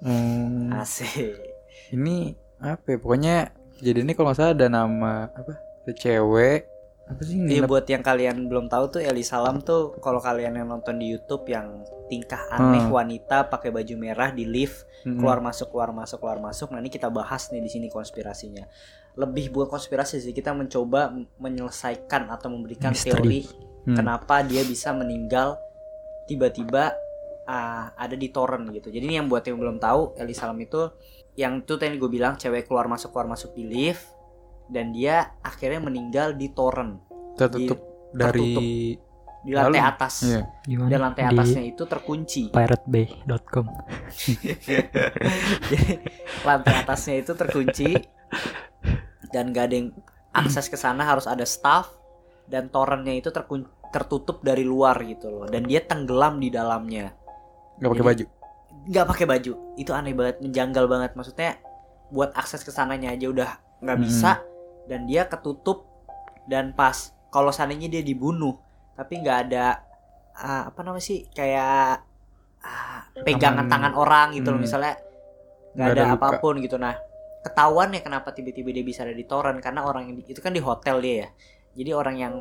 Hmm. 0.00 0.70
Asik. 0.72 1.51
Ini 1.92 2.16
apa 2.58 2.86
ya? 2.86 2.96
Pokoknya 2.96 3.36
jadi 3.78 4.00
ini 4.00 4.12
kalau 4.12 4.30
nggak 4.30 4.38
salah 4.38 4.52
ada 4.52 4.66
nama 4.66 5.28
apa? 5.28 5.52
Ada 5.82 5.92
cewek 5.92 6.60
apa 7.04 7.20
sih? 7.20 7.34
Iya 7.36 7.60
nginep- 7.60 7.68
buat 7.68 7.84
yang 7.84 8.00
kalian 8.00 8.36
belum 8.46 8.66
tahu 8.66 8.84
tuh 8.88 9.00
Elisa 9.02 9.36
Lam 9.36 9.60
tuh 9.60 9.98
kalau 9.98 10.18
kalian 10.18 10.54
yang 10.54 10.66
nonton 10.66 10.96
di 10.96 11.10
YouTube 11.10 11.44
yang 11.46 11.82
tingkah 12.06 12.40
aneh 12.48 12.80
Hmm. 12.80 12.94
wanita 12.94 13.48
pakai 13.48 13.68
baju 13.68 13.94
merah 13.96 14.30
di 14.30 14.44
lift 14.44 14.86
Mm-mm. 15.02 15.18
keluar 15.18 15.40
masuk 15.40 15.68
keluar 15.68 15.90
masuk 15.90 16.18
keluar 16.18 16.38
masuk. 16.38 16.70
Nah 16.70 16.78
ini 16.78 16.88
kita 16.88 17.08
bahas 17.08 17.50
nih 17.50 17.58
di 17.58 17.68
sini 17.68 17.86
konspirasinya. 17.88 18.64
Lebih 19.12 19.50
buat 19.50 19.68
konspirasi 19.68 20.16
sih 20.18 20.32
kita 20.32 20.52
mencoba 20.52 21.10
menyelesaikan 21.36 22.30
atau 22.30 22.48
memberikan 22.48 22.94
Misteri. 22.94 23.12
teori 23.12 23.40
Hmm. 23.82 23.98
kenapa 23.98 24.40
dia 24.40 24.62
bisa 24.62 24.94
meninggal 24.94 25.58
tiba-tiba 26.24 26.94
ah, 27.42 27.90
ada 27.92 28.14
di 28.14 28.30
torrent 28.30 28.70
gitu. 28.70 28.88
Jadi 28.88 29.02
ini 29.02 29.18
yang 29.18 29.26
buat 29.26 29.42
yang 29.42 29.58
belum 29.58 29.76
tahu 29.76 30.14
Elisa 30.14 30.46
Lam 30.46 30.62
itu 30.62 30.86
yang 31.38 31.64
itu 31.64 31.74
tadi 31.80 31.96
gue 31.96 32.10
bilang 32.12 32.36
cewek 32.36 32.68
keluar 32.68 32.88
masuk 32.88 33.12
keluar 33.12 33.28
masuk 33.32 33.56
di 33.56 33.64
lift 33.64 34.04
dan 34.68 34.92
dia 34.92 35.32
akhirnya 35.40 35.80
meninggal 35.80 36.36
di 36.36 36.52
torrent 36.52 37.00
tertutup 37.36 37.80
dari 38.12 38.96
di 39.42 39.58
lantai 39.58 39.82
Lalu? 39.82 39.90
atas 39.90 40.14
Iya. 40.22 40.42
Gimana? 40.62 40.88
dan 40.88 40.98
lantai 41.02 41.22
Di 41.26 41.28
atasnya 41.34 41.62
itu 41.66 41.82
terkunci 41.82 42.42
piratebay.com. 42.54 43.66
Lantai 46.46 46.74
atasnya 46.78 47.14
itu 47.18 47.32
terkunci 47.34 47.90
dan 49.34 49.50
gak 49.50 49.64
ada 49.66 49.74
yang 49.74 49.88
akses 50.30 50.70
ke 50.70 50.78
sana 50.78 51.02
harus 51.02 51.26
ada 51.26 51.42
staff 51.42 51.90
dan 52.46 52.70
torrentnya 52.70 53.18
itu 53.18 53.34
terkun 53.34 53.66
tertutup 53.90 54.46
dari 54.46 54.62
luar 54.64 54.96
gitu 55.04 55.28
loh 55.28 55.46
dan 55.50 55.68
dia 55.68 55.84
tenggelam 55.84 56.40
di 56.40 56.48
dalamnya 56.48 57.12
nggak 57.76 57.90
pakai 57.92 58.06
baju. 58.06 58.24
Nggak 58.86 59.06
pakai 59.06 59.26
baju. 59.28 59.52
Itu 59.78 59.90
aneh 59.94 60.14
banget 60.16 60.42
menjanggal 60.42 60.84
banget. 60.90 61.10
Maksudnya 61.14 61.58
buat 62.12 62.34
akses 62.36 62.60
ke 62.60 62.68
sananya 62.68 63.12
aja 63.14 63.26
udah 63.32 63.50
nggak 63.82 63.98
bisa 63.98 64.44
dan 64.86 65.08
dia 65.08 65.26
ketutup 65.26 65.88
dan 66.46 66.76
pas 66.76 67.10
kalau 67.32 67.48
seandainya 67.48 67.88
dia 67.88 68.02
dibunuh 68.04 68.60
tapi 68.92 69.24
nggak 69.24 69.38
ada 69.48 69.80
ah, 70.36 70.68
apa 70.68 70.80
namanya 70.84 71.02
sih 71.02 71.24
kayak 71.32 72.04
ah, 72.62 73.00
pegangan 73.24 73.66
Aman. 73.66 73.72
tangan 73.72 73.92
orang 73.96 74.26
gitu 74.36 74.52
loh. 74.52 74.60
Hmm. 74.60 74.66
misalnya 74.68 74.94
nggak 75.72 75.88
ada, 75.88 75.94
ada 75.96 76.04
luka. 76.12 76.16
apa 76.20 76.28
pun 76.38 76.54
gitu. 76.60 76.76
Nah 76.76 76.94
ketahuan 77.42 77.90
ya 77.90 78.00
kenapa 78.04 78.30
tiba-tiba 78.30 78.70
dia 78.70 78.84
bisa 78.86 79.02
ada 79.02 79.16
di 79.16 79.24
torrent 79.26 79.58
karena 79.58 79.82
orang 79.82 80.06
yang 80.06 80.14
di- 80.20 80.28
itu 80.30 80.38
kan 80.44 80.52
di 80.52 80.60
hotel 80.60 81.00
dia 81.00 81.16
ya. 81.26 81.28
Jadi 81.72 81.90
orang 81.96 82.16
yang 82.20 82.34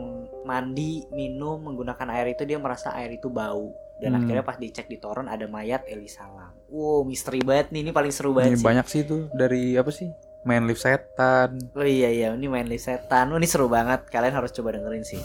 mandi 0.43 1.07
minum 1.15 1.63
menggunakan 1.63 2.03
air 2.12 2.36
itu 2.36 2.43
dia 2.43 2.60
merasa 2.60 2.91
air 3.00 3.15
itu 3.15 3.31
bau 3.31 3.71
dan 4.01 4.12
Hmm. 4.12 4.25
akhirnya 4.25 4.41
pas 4.41 4.58
dicek 4.58 4.89
di 4.89 4.98
torrent 4.98 5.29
ada 5.29 5.46
mayat 5.46 5.86
Elisa 5.86 6.25
Lam. 6.25 6.51
Wow, 6.67 7.05
misteri 7.05 7.39
banget 7.39 7.70
nih. 7.70 7.86
Ini 7.86 7.91
paling 7.93 8.10
seru 8.10 8.34
banget 8.34 8.51
Ini 8.51 8.58
sih. 8.58 8.65
banyak 8.65 8.86
sih 8.89 9.01
tuh 9.05 9.22
dari 9.31 9.77
apa 9.77 9.93
sih? 9.93 10.10
Main 10.41 10.65
lift 10.65 10.81
setan. 10.81 11.62
Oh 11.77 11.86
iya 11.86 12.10
iya, 12.10 12.34
ini 12.34 12.50
main 12.50 12.65
list 12.65 12.89
setan. 12.89 13.29
Oh, 13.29 13.38
ini 13.38 13.46
seru 13.46 13.70
banget. 13.70 14.10
Kalian 14.10 14.34
harus 14.34 14.50
coba 14.50 14.74
dengerin 14.74 15.05
sih. 15.05 15.22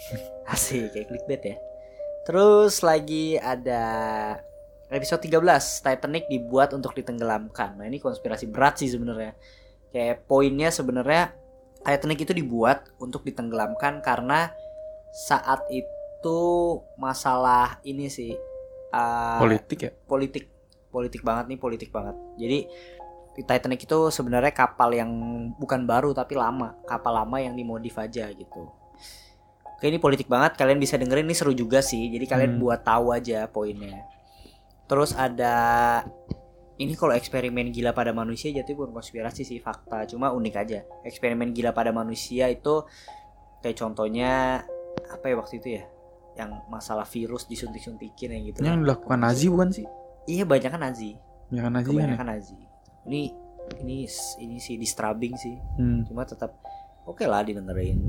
Asik 0.54 0.94
kayak 0.94 1.10
clickbait 1.10 1.42
ya. 1.44 1.56
Terus 2.22 2.78
lagi 2.80 3.34
ada 3.34 3.82
episode 4.86 5.22
13 5.22 5.42
Titanic 5.82 6.30
dibuat 6.30 6.70
untuk 6.70 6.94
ditenggelamkan. 6.94 7.78
Nah, 7.78 7.86
ini 7.86 7.98
konspirasi 7.98 8.46
berat 8.46 8.78
sih 8.78 8.86
sebenarnya. 8.86 9.34
Kayak 9.90 10.30
poinnya 10.30 10.70
sebenarnya 10.70 11.34
Titanic 11.82 12.22
itu 12.22 12.32
dibuat 12.32 12.86
untuk 13.00 13.26
ditenggelamkan 13.26 13.98
karena 14.00 14.54
saat 15.10 15.66
itu 15.66 15.90
masalah 16.94 17.80
ini 17.82 18.12
sih 18.12 18.36
uh, 18.92 19.40
Politik 19.40 19.78
ya? 19.80 19.90
politik. 20.04 20.44
Politik 20.90 21.22
banget 21.22 21.46
nih 21.54 21.58
politik 21.58 21.90
banget. 21.94 22.18
Jadi 22.34 22.66
Titanic 23.40 23.86
itu 23.88 23.98
sebenarnya 24.12 24.52
kapal 24.52 24.92
yang 24.92 25.08
bukan 25.56 25.86
baru 25.86 26.10
tapi 26.12 26.34
lama. 26.36 26.76
Kapal 26.84 27.14
lama 27.24 27.38
yang 27.40 27.54
dimodif 27.56 27.96
aja 27.96 28.26
gitu. 28.28 28.68
Oke 29.78 29.88
ini 29.88 29.96
politik 29.96 30.28
banget. 30.28 30.58
Kalian 30.60 30.76
bisa 30.76 31.00
dengerin 31.00 31.24
ini 31.24 31.32
seru 31.32 31.54
juga 31.56 31.80
sih. 31.80 32.10
Jadi 32.10 32.26
kalian 32.26 32.58
Hmm. 32.58 32.60
buat 32.60 32.84
tahu 32.84 33.14
aja 33.16 33.46
poinnya. 33.48 34.04
Terus 34.90 35.14
ada 35.14 35.54
ini 36.76 36.92
kalau 36.98 37.14
eksperimen 37.16 37.70
gila 37.70 37.94
pada 37.94 38.10
manusia 38.10 38.50
jadi 38.50 38.68
bukan 38.76 38.92
konspirasi 38.92 39.46
sih 39.46 39.62
fakta. 39.62 40.04
Cuma 40.10 40.34
unik 40.34 40.54
aja. 40.58 40.84
Eksperimen 41.06 41.54
gila 41.54 41.70
pada 41.72 41.94
manusia 41.94 42.50
itu 42.50 42.84
kayak 43.62 43.78
contohnya 43.78 44.64
apa 45.06 45.24
ya 45.30 45.34
waktu 45.38 45.62
itu 45.62 45.68
ya 45.80 45.84
yang 46.40 46.64
masalah 46.66 47.04
virus 47.04 47.44
disuntik-suntikin 47.44 48.28
yang 48.30 48.42
gitu 48.46 48.58
Yang 48.60 48.76
dilakukan 48.80 49.18
Nazi 49.18 49.46
bukan 49.46 49.68
sih? 49.70 49.86
Iya 50.24 50.44
banyak 50.44 50.70
kan 50.70 50.80
Nazi. 50.80 51.10
Ya 51.48 51.60
kan 51.60 51.72
Nazi 51.72 51.86
kan 51.86 51.92
ya? 51.92 52.00
Kebanyakan 52.06 52.26
Nazi. 52.28 52.56
Ini 53.04 53.22
ini 53.78 53.96
ini 54.40 54.56
sih 54.56 54.74
disturbing 54.74 55.34
sih. 55.34 55.56
Hmm. 55.76 56.02
Cuma 56.04 56.24
tetap 56.24 56.56
oke 57.04 57.22
lah 57.22 57.40
didengerin. 57.40 58.00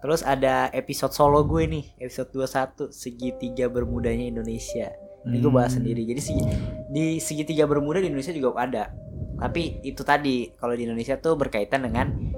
Terus 0.00 0.20
ada 0.22 0.68
episode 0.70 1.12
solo 1.12 1.44
gue 1.44 1.62
nih, 1.62 1.84
episode 1.98 2.32
21 2.32 2.88
segitiga 2.88 3.68
bermudanya 3.68 4.24
Indonesia. 4.26 4.88
Ini 5.20 5.36
gue 5.36 5.52
bahas 5.52 5.72
Hmm. 5.72 5.84
sendiri. 5.84 6.08
Jadi 6.08 6.20
segi- 6.22 6.48
di 6.88 7.04
segitiga 7.18 7.64
bermuda 7.64 8.00
di 8.00 8.08
Indonesia 8.08 8.32
juga 8.32 8.56
ada. 8.58 8.88
Tapi 9.36 9.80
itu 9.82 10.00
tadi 10.00 10.48
kalau 10.54 10.72
di 10.72 10.84
Indonesia 10.84 11.16
tuh 11.16 11.32
berkaitan 11.34 11.80
dengan 11.82 12.29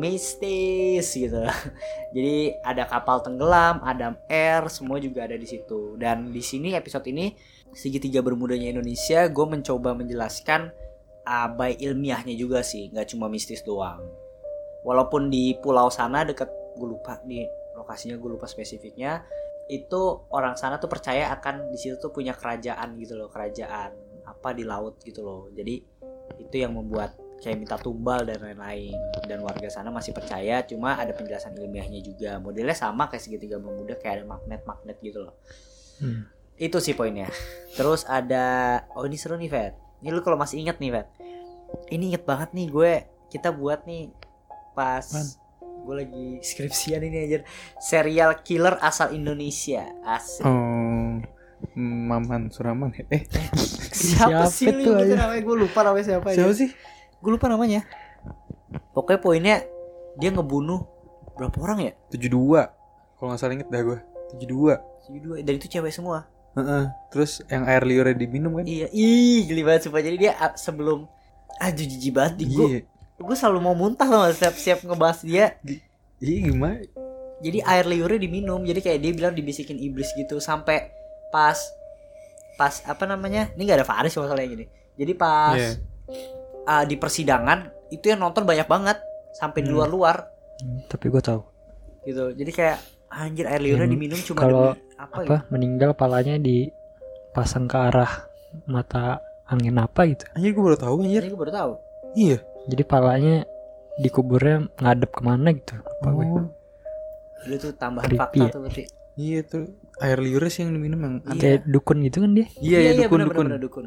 mistis 0.00 1.12
gitu. 1.12 1.44
Jadi 2.16 2.56
ada 2.64 2.88
kapal 2.88 3.20
tenggelam, 3.20 3.84
ada 3.84 4.16
air, 4.32 4.66
semua 4.72 4.96
juga 4.96 5.28
ada 5.28 5.36
di 5.36 5.44
situ. 5.44 6.00
Dan 6.00 6.32
di 6.32 6.40
sini 6.40 6.72
episode 6.72 7.04
ini 7.12 7.36
segitiga 7.76 8.24
bermudanya 8.24 8.72
Indonesia, 8.72 9.28
gue 9.28 9.46
mencoba 9.46 9.92
menjelaskan 9.94 10.72
uh, 11.28 11.48
by 11.54 11.76
ilmiahnya 11.76 12.34
juga 12.34 12.64
sih, 12.64 12.88
nggak 12.90 13.14
cuma 13.14 13.28
mistis 13.28 13.62
doang. 13.62 14.02
Walaupun 14.82 15.28
di 15.28 15.54
pulau 15.60 15.92
sana 15.92 16.24
deket 16.24 16.48
gue 16.80 16.88
lupa 16.88 17.20
di 17.22 17.44
lokasinya 17.76 18.16
gue 18.16 18.30
lupa 18.32 18.48
spesifiknya, 18.48 19.22
itu 19.70 20.26
orang 20.34 20.58
sana 20.58 20.82
tuh 20.82 20.90
percaya 20.90 21.30
akan 21.36 21.70
di 21.70 21.78
situ 21.78 22.00
tuh 22.00 22.10
punya 22.10 22.34
kerajaan 22.34 22.98
gitu 22.98 23.14
loh, 23.14 23.30
kerajaan 23.30 23.94
apa 24.26 24.50
di 24.56 24.66
laut 24.66 24.98
gitu 25.04 25.22
loh. 25.22 25.46
Jadi 25.54 25.78
itu 26.40 26.54
yang 26.58 26.74
membuat 26.74 27.14
kayak 27.40 27.56
minta 27.56 27.74
tumbal 27.74 28.22
dan 28.22 28.36
lain-lain 28.38 28.92
dan 29.22 29.40
warga 29.40 29.66
sana 29.66 29.88
masih 29.88 30.12
percaya 30.12 30.60
cuma 30.62 30.94
ada 30.94 31.10
penjelasan 31.10 31.52
ilmiahnya 31.54 32.00
juga 32.00 32.36
modelnya 32.36 32.72
sama 32.74 33.06
kayak 33.06 33.22
segitiga 33.22 33.56
bermuda 33.56 33.94
kayak 33.94 34.20
ada 34.20 34.24
magnet-magnet 34.28 34.96
gitu 35.00 35.20
loh 35.22 35.34
Hmm. 35.96 36.24
itu 36.56 36.76
sih 36.78 36.92
poinnya 36.92 37.28
terus 37.74 38.04
ada 38.04 38.44
oh 38.90 39.04
ini 39.04 39.16
seru 39.16 39.36
nih 39.36 39.48
Vet 39.48 39.74
ini 39.98 40.08
lu 40.08 40.20
kalau 40.20 40.36
masih 40.36 40.56
inget 40.58 40.76
nih 40.76 40.92
Vet 40.94 41.08
ini 41.88 42.08
inget 42.08 42.24
banget 42.24 42.52
nih 42.52 42.66
gue 42.66 42.92
kita 43.28 43.48
buat 43.50 43.84
nih 43.84 44.08
pas 44.70 45.04
Man. 45.06 45.28
gue 45.60 45.94
lagi 45.96 46.26
skripsian 46.40 47.00
ini 47.02 47.18
aja 47.22 47.38
serial 47.78 48.32
killer 48.40 48.76
asal 48.78 49.10
Indonesia 49.10 49.92
asik 50.02 50.40
Oh, 50.42 51.20
Maman 51.74 52.48
Suraman? 52.48 52.96
Eh, 53.06 53.28
siapa, 53.90 54.48
siapa 54.48 54.48
sih 54.48 54.72
aja? 54.72 55.14
namanya 55.18 55.42
gue 55.42 55.56
lupa 55.58 55.80
namanya 55.82 56.04
siapa 56.06 56.32
siapa 56.32 56.48
aja. 56.48 56.56
sih? 56.56 56.70
Gue 57.20 57.30
lupa 57.30 57.46
namanya. 57.46 57.84
Pokoknya 58.92 59.20
poinnya 59.20 59.56
dia 60.16 60.30
ngebunuh 60.32 60.84
berapa 61.36 61.56
orang 61.60 61.78
ya? 61.80 61.92
72 62.10 62.36
Kalau 63.16 63.28
nggak 63.30 63.40
salah 63.40 63.54
inget 63.54 63.68
dah 63.68 63.80
gue 63.80 63.98
72 64.36 64.90
Dua, 65.10 65.36
dan 65.42 65.58
itu 65.58 65.66
cewek 65.66 65.90
semua. 65.90 66.30
Heeh. 66.54 66.86
Terus 67.10 67.42
yang 67.50 67.66
air 67.66 67.82
liurnya 67.82 68.14
diminum 68.14 68.58
kan? 68.58 68.64
iya. 68.64 68.86
Ih 68.90 69.42
geli 69.44 69.66
banget 69.66 69.90
sumpah. 69.90 69.98
Jadi 69.98 70.16
dia 70.16 70.32
ah, 70.38 70.54
sebelum 70.54 71.10
aduh 71.58 71.82
jijik 71.82 72.14
banget 72.14 72.46
gue 72.46 72.68
Iya. 72.78 72.80
gue 73.20 73.36
selalu 73.36 73.58
mau 73.60 73.74
muntah 73.74 74.06
loh 74.06 74.30
siap 74.30 74.54
siap 74.54 74.78
ngebahas 74.86 75.20
dia. 75.20 75.58
Iya 76.20 76.38
gimana? 76.46 76.80
jadi 77.40 77.64
air 77.64 77.84
liurnya 77.88 78.20
diminum. 78.20 78.60
Jadi 78.62 78.80
kayak 78.80 78.98
dia 79.00 79.12
bilang 79.16 79.34
dibisikin 79.34 79.80
iblis 79.80 80.12
gitu. 80.14 80.38
Sampai 80.38 80.92
pas 81.34 81.58
pas 82.54 82.84
apa 82.86 83.04
namanya? 83.04 83.50
Ini 83.56 83.62
nggak 83.66 83.78
ada 83.82 83.88
Faris 83.88 84.14
masalahnya 84.14 84.48
gini. 84.52 84.64
Jadi 84.94 85.12
pas 85.16 85.56
Iya. 85.58 85.70
Ah, 86.70 86.84
di 86.84 86.94
persidangan 86.94 87.58
itu 87.88 88.06
yang 88.06 88.20
nonton 88.20 88.44
banyak 88.44 88.64
banget 88.64 89.02
sampai 89.32 89.60
di 89.60 89.68
Hmm. 89.68 89.76
luar-luar 89.76 90.30
Hmm, 90.56 90.84
tapi 90.86 91.08
gue 91.08 91.18
tahu 91.18 91.40
gitu 92.02 92.30
jadi 92.30 92.50
kayak 92.50 92.78
anjir 93.10 93.44
air 93.44 93.58
liurnya 93.58 93.84
Yang 93.84 93.92
diminum 93.92 94.18
cuma 94.22 94.38
kalau 94.38 94.66
demi 94.70 94.94
apa, 94.94 95.16
apa 95.18 95.36
meninggal 95.48 95.90
palanya 95.92 96.36
dipasang 96.36 97.64
ke 97.64 97.76
arah 97.76 98.12
mata 98.64 99.18
angin 99.44 99.74
apa 99.74 100.06
gitu 100.06 100.24
Anjir 100.32 100.52
gue 100.52 100.62
baru 100.62 100.76
tahu 100.76 100.94
gitu 100.98 101.06
anjir. 101.08 101.22
ini 101.22 101.30
gue 101.30 101.40
baru 101.40 101.52
tahu 101.54 101.72
Iya. 102.12 102.38
jadi 102.66 102.82
palanya 102.84 103.34
dikuburnya 103.96 104.56
ngadep 104.76 105.10
ke 105.10 105.22
mana 105.22 105.48
gitu 105.50 105.74
gue. 105.74 106.06
Oh, 106.06 106.46
Dulu 107.40 107.56
tuh 107.58 107.72
tambahan 107.74 108.04
Creepy 108.06 108.20
fakta 108.20 108.36
ya. 108.38 108.50
tuh 108.50 108.60
berarti. 108.60 108.84
iya 109.16 109.40
tuh 109.42 109.64
air 109.98 110.18
liurnya 110.18 110.50
sih 110.50 110.60
yang 110.62 110.72
diminum 110.72 111.00
yang 111.00 111.14
Iya. 111.26 111.40
kayak 111.40 111.60
dukun 111.66 111.96
gitu 112.02 112.20
kan 112.20 112.30
dia 112.32 112.46
Iya, 112.58 112.78
iya, 112.78 112.90
dukun 112.98 113.16
bener, 113.16 113.26
dukun. 113.26 113.36
bener, 113.40 113.48
bener, 113.48 113.60
dukun. 113.62 113.84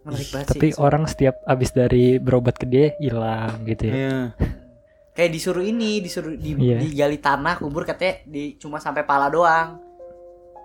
Menarik 0.00 0.28
banget 0.32 0.46
tapi 0.48 0.68
sih. 0.72 0.80
orang 0.80 1.04
setiap 1.04 1.44
abis 1.44 1.70
dari 1.70 2.16
berobat 2.16 2.56
ke 2.56 2.64
dia 2.64 2.96
hilang 2.96 3.64
gitu 3.64 3.84
ya 3.88 3.94
Iya. 3.94 4.18
Kayak 5.16 5.30
disuruh 5.36 5.60
ini, 5.60 6.00
disuruh 6.00 6.32
di, 6.32 6.54
Iya. 6.56 6.80
digali 6.80 7.18
tanah 7.18 7.58
kubur 7.58 7.84
katanya 7.84 8.24
di 8.24 8.56
cuma 8.56 8.80
sampai 8.80 9.04
pala 9.04 9.28
doang. 9.28 9.76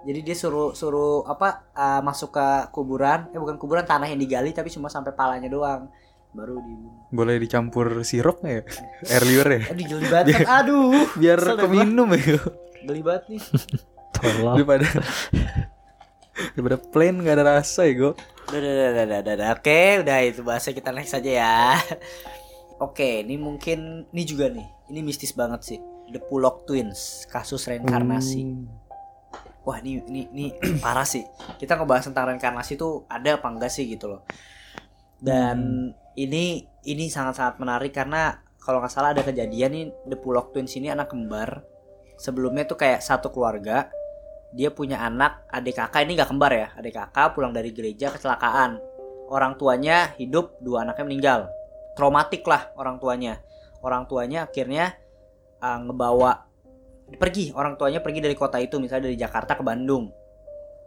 Jadi 0.06 0.22
dia 0.22 0.38
suruh 0.38 0.72
suruh 0.72 1.26
apa 1.26 1.66
uh, 1.74 2.00
masuk 2.00 2.30
ke 2.30 2.48
kuburan, 2.70 3.26
eh 3.34 3.42
bukan 3.42 3.58
kuburan 3.58 3.84
tanah 3.84 4.06
yang 4.06 4.22
digali 4.22 4.54
tapi 4.54 4.70
cuma 4.70 4.88
sampai 4.88 5.12
palanya 5.12 5.50
doang. 5.50 5.90
Baru 6.32 6.62
dibunuh. 6.62 6.94
Boleh 7.10 7.36
dicampur 7.42 8.06
sirup 8.06 8.40
ya? 8.46 8.62
air 9.12 9.24
liur 9.26 9.50
ya? 9.50 9.62
Aduh 9.74 9.84
geli 9.90 10.08
banget. 10.08 10.46
Aduh. 10.46 11.04
Biar 11.18 11.40
keminum 11.58 12.08
ya. 12.14 12.38
Geli 12.86 13.02
banget 13.02 13.24
nih. 13.34 13.42
tolong 14.16 14.56
Daripada 14.62 14.88
daripada 16.54 16.78
plain 16.80 17.16
nggak 17.20 17.36
ada 17.42 17.46
rasa 17.60 17.84
ya 17.90 17.94
gue. 17.98 18.14
Udah, 18.46 18.60
udah, 18.62 18.72
udah, 18.74 19.04
udah, 19.06 19.20
udah, 19.26 19.34
udah. 19.34 19.50
Oke, 19.58 19.82
udah 20.06 20.18
itu 20.22 20.42
bahasa 20.46 20.70
kita 20.70 20.94
next 20.94 21.18
aja 21.18 21.32
ya. 21.32 21.58
Oke, 22.86 23.26
ini 23.26 23.42
mungkin 23.42 24.06
ini 24.14 24.24
juga 24.28 24.52
nih. 24.52 24.68
Ini 24.94 25.00
mistis 25.02 25.34
banget 25.34 25.62
sih. 25.66 25.80
The 26.14 26.22
Pullock 26.22 26.70
Twins, 26.70 27.26
kasus 27.26 27.66
reinkarnasi. 27.66 28.42
Hmm. 28.46 28.70
Wah, 29.66 29.82
ini 29.82 29.98
ini 30.06 30.22
ini 30.30 30.46
parah 30.84 31.08
sih. 31.08 31.26
Kita 31.58 31.74
ngebahas 31.80 32.12
tentang 32.14 32.30
reinkarnasi 32.30 32.78
itu 32.78 33.08
ada 33.10 33.42
apa 33.42 33.48
enggak 33.50 33.74
sih 33.74 33.90
gitu 33.90 34.14
loh. 34.14 34.22
Dan 35.18 35.90
ini 36.14 36.70
ini 36.86 37.06
sangat-sangat 37.10 37.58
menarik 37.58 37.90
karena 37.96 38.46
kalau 38.62 38.78
nggak 38.82 38.94
salah 38.94 39.18
ada 39.18 39.26
kejadian 39.26 39.72
nih 39.74 39.86
The 40.06 40.18
Pullock 40.22 40.54
Twins 40.54 40.78
ini 40.78 40.94
anak 40.94 41.10
kembar. 41.10 41.66
Sebelumnya 42.22 42.70
tuh 42.70 42.78
kayak 42.78 43.02
satu 43.02 43.34
keluarga. 43.34 43.90
Dia 44.56 44.72
punya 44.72 45.04
anak, 45.04 45.44
adik 45.52 45.76
kakak 45.76 46.08
ini 46.08 46.16
nggak 46.16 46.32
kembar 46.32 46.52
ya. 46.56 46.68
Adik 46.80 46.96
kakak 46.96 47.36
pulang 47.36 47.52
dari 47.52 47.76
gereja 47.76 48.10
kecelakaan. 48.16 48.80
Orang 49.28 49.60
tuanya 49.60 50.16
hidup, 50.16 50.56
dua 50.64 50.88
anaknya 50.88 51.06
meninggal. 51.06 51.40
Traumatik 52.00 52.48
lah 52.48 52.72
orang 52.80 52.98
tuanya. 52.98 53.44
Orang 53.84 54.08
tuanya 54.08 54.48
akhirnya 54.48 54.96
uh, 55.60 55.80
ngebawa 55.84 56.46
pergi 57.14 57.54
orang 57.54 57.78
tuanya 57.78 58.02
pergi 58.02 58.18
dari 58.18 58.34
kota 58.34 58.58
itu 58.58 58.82
misalnya 58.82 59.14
dari 59.14 59.18
Jakarta 59.18 59.54
ke 59.54 59.62
Bandung 59.62 60.10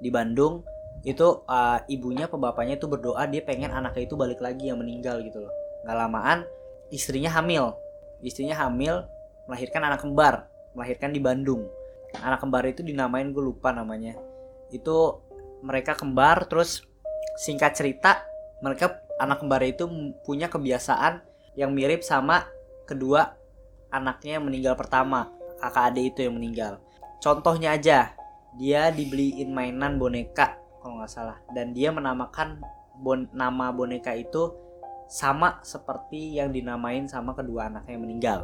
di 0.02 0.10
Bandung 0.10 0.66
itu 1.06 1.46
uh, 1.46 1.78
ibunya 1.86 2.26
apa 2.26 2.34
bapaknya 2.34 2.74
itu 2.74 2.90
berdoa 2.90 3.22
dia 3.30 3.46
pengen 3.46 3.70
anaknya 3.70 4.02
itu 4.10 4.18
balik 4.18 4.42
lagi 4.42 4.66
yang 4.66 4.82
meninggal 4.82 5.22
gitu 5.22 5.46
loh 5.46 5.52
nggak 5.86 5.94
lamaan 5.94 6.42
istrinya 6.90 7.30
hamil 7.30 7.70
istrinya 8.18 8.58
hamil 8.66 9.06
melahirkan 9.46 9.86
anak 9.86 10.02
kembar 10.02 10.50
melahirkan 10.74 11.14
di 11.14 11.22
Bandung 11.22 11.70
anak 12.16 12.40
kembar 12.40 12.64
itu 12.64 12.80
dinamain 12.80 13.30
gue 13.30 13.42
lupa 13.42 13.74
namanya. 13.74 14.16
Itu 14.72 15.22
mereka 15.60 15.98
kembar 15.98 16.46
terus 16.46 16.86
singkat 17.38 17.74
cerita 17.74 18.22
mereka 18.62 19.02
anak 19.18 19.42
kembar 19.42 19.62
itu 19.62 19.86
punya 20.26 20.50
kebiasaan 20.50 21.22
yang 21.58 21.74
mirip 21.74 22.02
sama 22.02 22.46
kedua 22.86 23.34
anaknya 23.90 24.38
yang 24.38 24.46
meninggal 24.46 24.74
pertama 24.78 25.30
kakak 25.58 25.94
adik 25.94 26.14
itu 26.14 26.30
yang 26.30 26.34
meninggal. 26.38 26.72
Contohnya 27.18 27.74
aja 27.74 28.14
dia 28.58 28.90
dibeliin 28.94 29.50
mainan 29.50 29.98
boneka 29.98 30.58
kalau 30.80 31.02
nggak 31.02 31.10
salah. 31.10 31.38
Dan 31.50 31.74
dia 31.74 31.90
menamakan 31.90 32.62
bon 32.98 33.26
nama 33.34 33.70
boneka 33.74 34.14
itu 34.14 34.54
sama 35.08 35.58
seperti 35.64 36.36
yang 36.36 36.52
dinamain 36.52 37.08
sama 37.08 37.32
kedua 37.34 37.70
anaknya 37.70 37.92
yang 37.96 38.04
meninggal. 38.04 38.40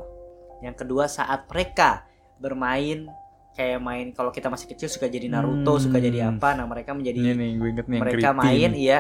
Yang 0.64 0.76
kedua 0.86 1.04
saat 1.06 1.46
mereka 1.46 2.08
bermain 2.40 3.06
kayak 3.54 3.78
main 3.78 4.10
kalau 4.10 4.28
kita 4.28 4.50
masih 4.50 4.66
kecil 4.66 4.90
suka 4.90 5.06
jadi 5.06 5.30
Naruto 5.30 5.78
Hmm. 5.78 5.82
suka 5.82 5.98
jadi 5.98 6.28
apa 6.28 6.58
nah 6.58 6.66
mereka 6.66 6.90
menjadi 6.92 7.18
Ini 7.22 7.32
nih 7.32 7.50
gue 7.54 7.68
inget 7.70 7.86
nih 7.86 8.00
mereka 8.02 8.18
creepy 8.34 8.38
main 8.42 8.70
iya 8.74 8.98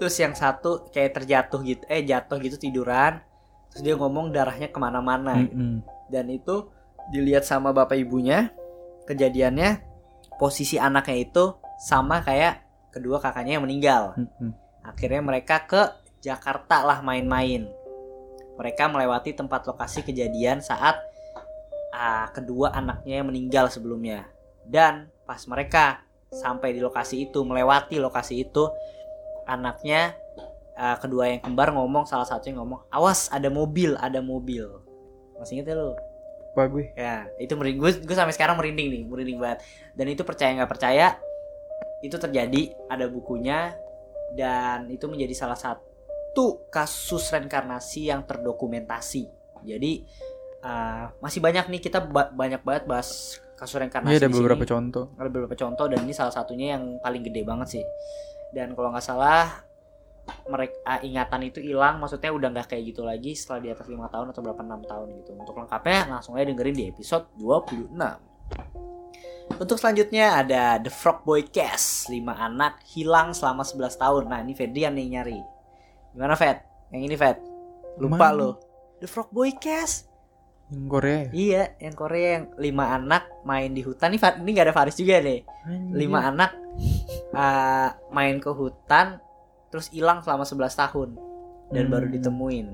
terus 0.00 0.16
yang 0.16 0.32
satu 0.32 0.88
kayak 0.88 1.20
terjatuh 1.20 1.60
gitu 1.60 1.84
eh 1.86 2.00
jatuh 2.00 2.40
gitu 2.40 2.56
tiduran 2.56 3.20
terus 3.68 3.84
dia 3.84 3.94
ngomong 3.94 4.32
darahnya 4.32 4.72
ke 4.72 4.78
mana-mana 4.80 5.44
gitu. 5.44 5.52
Mm-mm. 5.52 5.74
dan 6.08 6.26
itu 6.26 6.72
dilihat 7.12 7.44
sama 7.44 7.70
bapak 7.70 8.00
ibunya 8.00 8.48
kejadiannya 9.04 9.84
posisi 10.36 10.80
anaknya 10.80 11.16
itu 11.20 11.44
sama 11.76 12.24
kayak 12.24 12.64
kedua 12.88 13.20
kakaknya 13.20 13.60
yang 13.60 13.64
meninggal 13.64 14.16
Mm-mm. 14.16 14.56
akhirnya 14.80 15.20
mereka 15.20 15.68
ke 15.68 15.82
Jakarta 16.20 16.80
lah 16.82 17.04
main-main 17.04 17.68
mereka 18.56 18.88
melewati 18.88 19.32
tempat 19.32 19.64
lokasi 19.64 20.00
kejadian 20.00 20.60
saat 20.60 20.96
ah, 21.94 22.30
kedua 22.30 22.74
anaknya 22.74 23.22
yang 23.22 23.28
meninggal 23.28 23.70
sebelumnya 23.70 24.26
dan 24.66 25.10
pas 25.26 25.42
mereka 25.46 26.02
sampai 26.30 26.74
di 26.74 26.80
lokasi 26.82 27.26
itu 27.26 27.42
melewati 27.42 27.98
lokasi 27.98 28.46
itu 28.46 28.70
anaknya 29.46 30.14
ah, 30.78 30.96
kedua 30.98 31.30
yang 31.30 31.40
kembar 31.42 31.74
ngomong 31.74 32.06
salah 32.06 32.26
satu 32.26 32.50
yang 32.50 32.62
ngomong 32.62 32.86
awas 32.90 33.26
ada 33.34 33.50
mobil 33.50 33.98
ada 33.98 34.22
mobil 34.22 34.66
masih 35.40 35.60
inget 35.60 35.72
ya 35.72 35.76
lu 35.80 35.96
Apa 36.50 36.66
gue? 36.66 36.90
Ya, 36.98 37.30
itu 37.38 37.54
merinding. 37.54 37.78
Gue, 37.78 37.92
gue 38.02 38.16
sampai 38.18 38.34
sekarang 38.34 38.58
merinding 38.58 38.90
nih, 38.90 39.02
merinding 39.06 39.38
banget. 39.38 39.62
Dan 39.94 40.10
itu 40.10 40.26
percaya 40.26 40.50
nggak 40.58 40.66
percaya, 40.66 41.14
itu 42.02 42.18
terjadi. 42.18 42.74
Ada 42.90 43.06
bukunya 43.06 43.70
dan 44.34 44.90
itu 44.90 45.06
menjadi 45.06 45.30
salah 45.30 45.54
satu 45.54 46.66
kasus 46.66 47.30
reinkarnasi 47.30 48.10
yang 48.10 48.26
terdokumentasi. 48.26 49.30
Jadi 49.62 50.02
uh, 50.64 51.12
masih 51.20 51.40
banyak 51.40 51.66
nih 51.68 51.80
kita 51.80 52.00
ba- 52.04 52.32
banyak 52.32 52.60
banget 52.64 52.84
bahas 52.88 53.38
kasus 53.56 53.76
reinkarnasi. 53.76 54.16
Iya 54.16 54.24
ada 54.24 54.32
beberapa 54.32 54.64
sini. 54.64 54.72
contoh. 54.72 55.04
Ada 55.20 55.28
beberapa 55.28 55.54
contoh 55.56 55.84
dan 55.88 56.00
ini 56.04 56.14
salah 56.16 56.32
satunya 56.32 56.76
yang 56.78 56.96
paling 57.04 57.20
gede 57.20 57.42
banget 57.44 57.68
sih. 57.80 57.84
Dan 58.56 58.72
kalau 58.72 58.90
nggak 58.90 59.04
salah 59.04 59.70
mereka 60.46 61.02
ingatan 61.02 61.40
itu 61.46 61.58
hilang 61.62 61.98
maksudnya 61.98 62.30
udah 62.30 62.48
nggak 62.54 62.66
kayak 62.70 62.84
gitu 62.94 63.02
lagi 63.02 63.34
setelah 63.34 63.60
di 63.62 63.68
atas 63.70 63.86
lima 63.90 64.06
tahun 64.10 64.30
atau 64.30 64.42
berapa 64.42 64.62
enam 64.62 64.82
tahun 64.86 65.08
gitu 65.22 65.34
untuk 65.34 65.58
lengkapnya 65.58 66.06
langsung 66.06 66.38
aja 66.38 66.46
dengerin 66.50 66.76
di 66.76 66.84
episode 66.90 67.26
26 67.38 67.90
untuk 69.50 69.76
selanjutnya 69.78 70.38
ada 70.38 70.78
The 70.78 70.92
Frog 70.92 71.26
Boy 71.26 71.50
Cast 71.50 72.10
5 72.10 72.22
anak 72.30 72.82
hilang 72.94 73.34
selama 73.34 73.66
11 73.66 73.90
tahun 73.98 74.22
nah 74.30 74.38
ini 74.42 74.54
Fedrian 74.54 74.94
nih 74.94 75.18
nyari 75.18 75.40
gimana 76.14 76.34
Fed 76.38 76.62
yang 76.94 77.02
ini 77.06 77.16
Fed 77.18 77.38
lupa 77.98 78.30
Mana? 78.30 78.38
lo 78.38 78.50
The 79.02 79.08
Frog 79.10 79.30
Boy 79.34 79.54
Cast 79.58 80.09
Yang 80.70 80.86
Korea 80.86 81.18
ya? 81.18 81.28
iya 81.34 81.62
yang 81.82 81.94
Korea 81.98 82.28
yang 82.38 82.44
lima 82.56 82.84
anak 82.94 83.22
main 83.42 83.74
di 83.74 83.82
hutan. 83.82 84.14
Ini 84.14 84.18
ini 84.38 84.50
nggak 84.54 84.66
ada 84.70 84.76
Faris 84.76 84.94
juga 84.94 85.18
nih. 85.18 85.42
Anjir. 85.66 85.94
lima 85.98 86.18
anak 86.22 86.50
uh, 87.34 87.88
main 88.10 88.38
ke 88.38 88.50
hutan 88.50 89.18
terus 89.70 89.90
hilang 89.90 90.22
selama 90.22 90.46
11 90.46 90.70
tahun. 90.70 91.08
Dan 91.70 91.86
Hmm. 91.86 91.92
baru 91.92 92.06
ditemuin. 92.10 92.66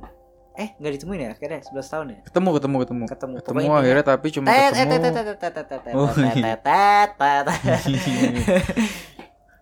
Eh 0.56 0.72
nggak 0.76 0.92
ditemuin 0.96 1.20
ya? 1.20 1.28
Akhirnya 1.36 1.60
11 1.60 1.88
tahun 1.88 2.06
ya? 2.12 2.18
Ketemu 2.24 2.48
ketemu 2.56 2.76
ketemu. 2.84 3.04
ketemu. 3.08 3.34
Ketemu 3.36 3.56
Pokoknya 3.60 3.70
akhirnya 3.76 4.04
tapi 4.04 4.26
cuma 4.32 4.46
ketemu. 4.48 4.80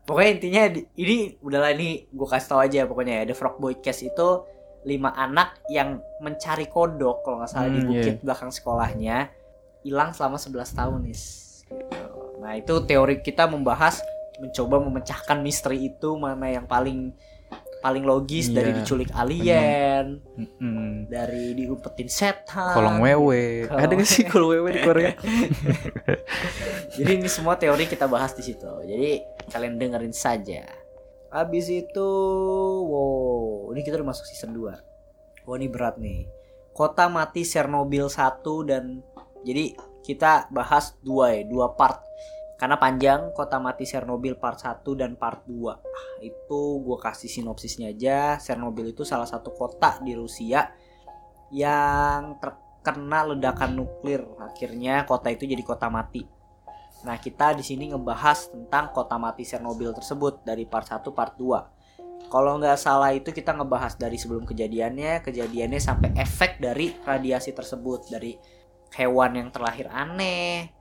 Pokoknya 0.04 0.30
intinya 0.36 0.62
ini 1.00 1.16
udahlah 1.40 1.72
ini 1.72 2.04
gue 2.12 2.28
kasih 2.28 2.48
tau 2.50 2.60
aja 2.60 2.84
pokoknya 2.84 3.24
ya. 3.24 3.32
The 3.32 3.34
Frog 3.34 3.56
Boy 3.56 3.80
Case 3.80 4.04
itu 4.04 4.28
lima 4.84 5.10
anak 5.16 5.64
yang 5.66 5.98
mencari 6.20 6.68
kodok 6.68 7.24
kalau 7.24 7.40
nggak 7.40 7.50
salah 7.50 7.68
di 7.68 7.80
Hmm, 7.80 7.88
bukit 7.88 8.14
belakang 8.20 8.52
sekolahnya 8.52 9.32
hilang 9.80 10.12
selama 10.12 10.36
11 10.36 10.76
tahun 10.76 10.98
nih. 11.04 11.18
Gitu. 11.64 12.04
Nah 12.40 12.52
itu 12.54 12.74
teori 12.84 13.24
kita 13.24 13.48
membahas 13.48 14.04
mencoba 14.36 14.76
memecahkan 14.84 15.40
misteri 15.40 15.88
itu 15.88 16.16
mana 16.16 16.50
yang 16.50 16.68
paling 16.68 17.16
paling 17.80 18.00
logis 18.00 18.48
dari 18.48 18.72
Iya, 18.72 18.76
diculik 18.80 19.12
alien, 19.12 20.16
Mm-mm. 20.40 21.04
dari 21.04 21.52
diumpetin 21.52 22.08
setan, 22.08 22.72
Kolong 22.72 22.96
wewe. 22.96 23.68
Kolong 23.68 23.84
Ada 23.84 23.92
gak 24.00 24.08
sih 24.08 24.24
kolong 24.32 24.50
wewe 24.56 24.68
di 24.72 24.80
Korea? 24.80 25.12
Jadi 26.96 27.10
ini 27.20 27.28
semua 27.28 27.60
teori 27.60 27.84
kita 27.84 28.08
bahas 28.08 28.32
di 28.32 28.40
situ. 28.40 28.64
Jadi 28.64 29.20
kalian 29.52 29.76
dengerin 29.76 30.16
saja. 30.16 30.64
Habis 31.34 31.66
itu, 31.66 32.10
wow, 32.86 33.74
ini 33.74 33.82
kita 33.82 33.98
udah 33.98 34.14
masuk 34.14 34.22
season 34.30 34.54
2. 34.54 34.70
Wah 35.44 35.56
ini 35.58 35.66
berat 35.66 35.98
nih. 35.98 36.30
Kota 36.70 37.10
mati 37.10 37.42
Chernobyl 37.42 38.06
1 38.06 38.38
dan 38.70 39.02
jadi 39.42 39.74
kita 40.06 40.48
bahas 40.54 40.94
dua 41.02 41.34
ya, 41.34 41.42
dua 41.42 41.74
part. 41.74 42.06
Karena 42.54 42.78
panjang 42.78 43.34
Kota 43.34 43.58
mati 43.58 43.82
Chernobyl 43.82 44.38
part 44.38 44.62
1 44.62 44.86
dan 44.94 45.18
part 45.18 45.42
2. 45.44 45.74
Ah, 45.74 46.10
itu 46.22 46.60
gue 46.80 46.98
kasih 47.02 47.26
sinopsisnya 47.26 47.90
aja. 47.90 48.38
Chernobyl 48.38 48.94
itu 48.94 49.02
salah 49.02 49.26
satu 49.26 49.50
kota 49.50 49.98
di 50.06 50.14
Rusia 50.14 50.70
yang 51.50 52.38
terkena 52.38 53.34
ledakan 53.34 53.74
nuklir. 53.74 54.22
Akhirnya 54.38 55.02
kota 55.02 55.34
itu 55.34 55.50
jadi 55.50 55.60
kota 55.66 55.90
mati. 55.90 56.24
Nah, 57.04 57.20
kita 57.20 57.52
di 57.52 57.60
sini 57.60 57.92
ngebahas 57.92 58.48
tentang 58.48 58.88
kota 58.90 59.20
mati 59.20 59.44
Chernobyl 59.44 59.92
tersebut 59.92 60.40
dari 60.40 60.64
part 60.64 60.88
1 60.88 61.04
part 61.12 61.36
2. 61.36 62.28
Kalau 62.32 62.56
nggak 62.56 62.80
salah 62.80 63.12
itu 63.12 63.28
kita 63.30 63.52
ngebahas 63.52 64.00
dari 64.00 64.16
sebelum 64.16 64.48
kejadiannya, 64.48 65.20
kejadiannya 65.20 65.76
sampai 65.76 66.16
efek 66.16 66.56
dari 66.58 66.96
radiasi 67.04 67.52
tersebut 67.52 68.08
dari 68.08 68.32
hewan 68.96 69.36
yang 69.36 69.48
terlahir 69.52 69.86
aneh 69.92 70.72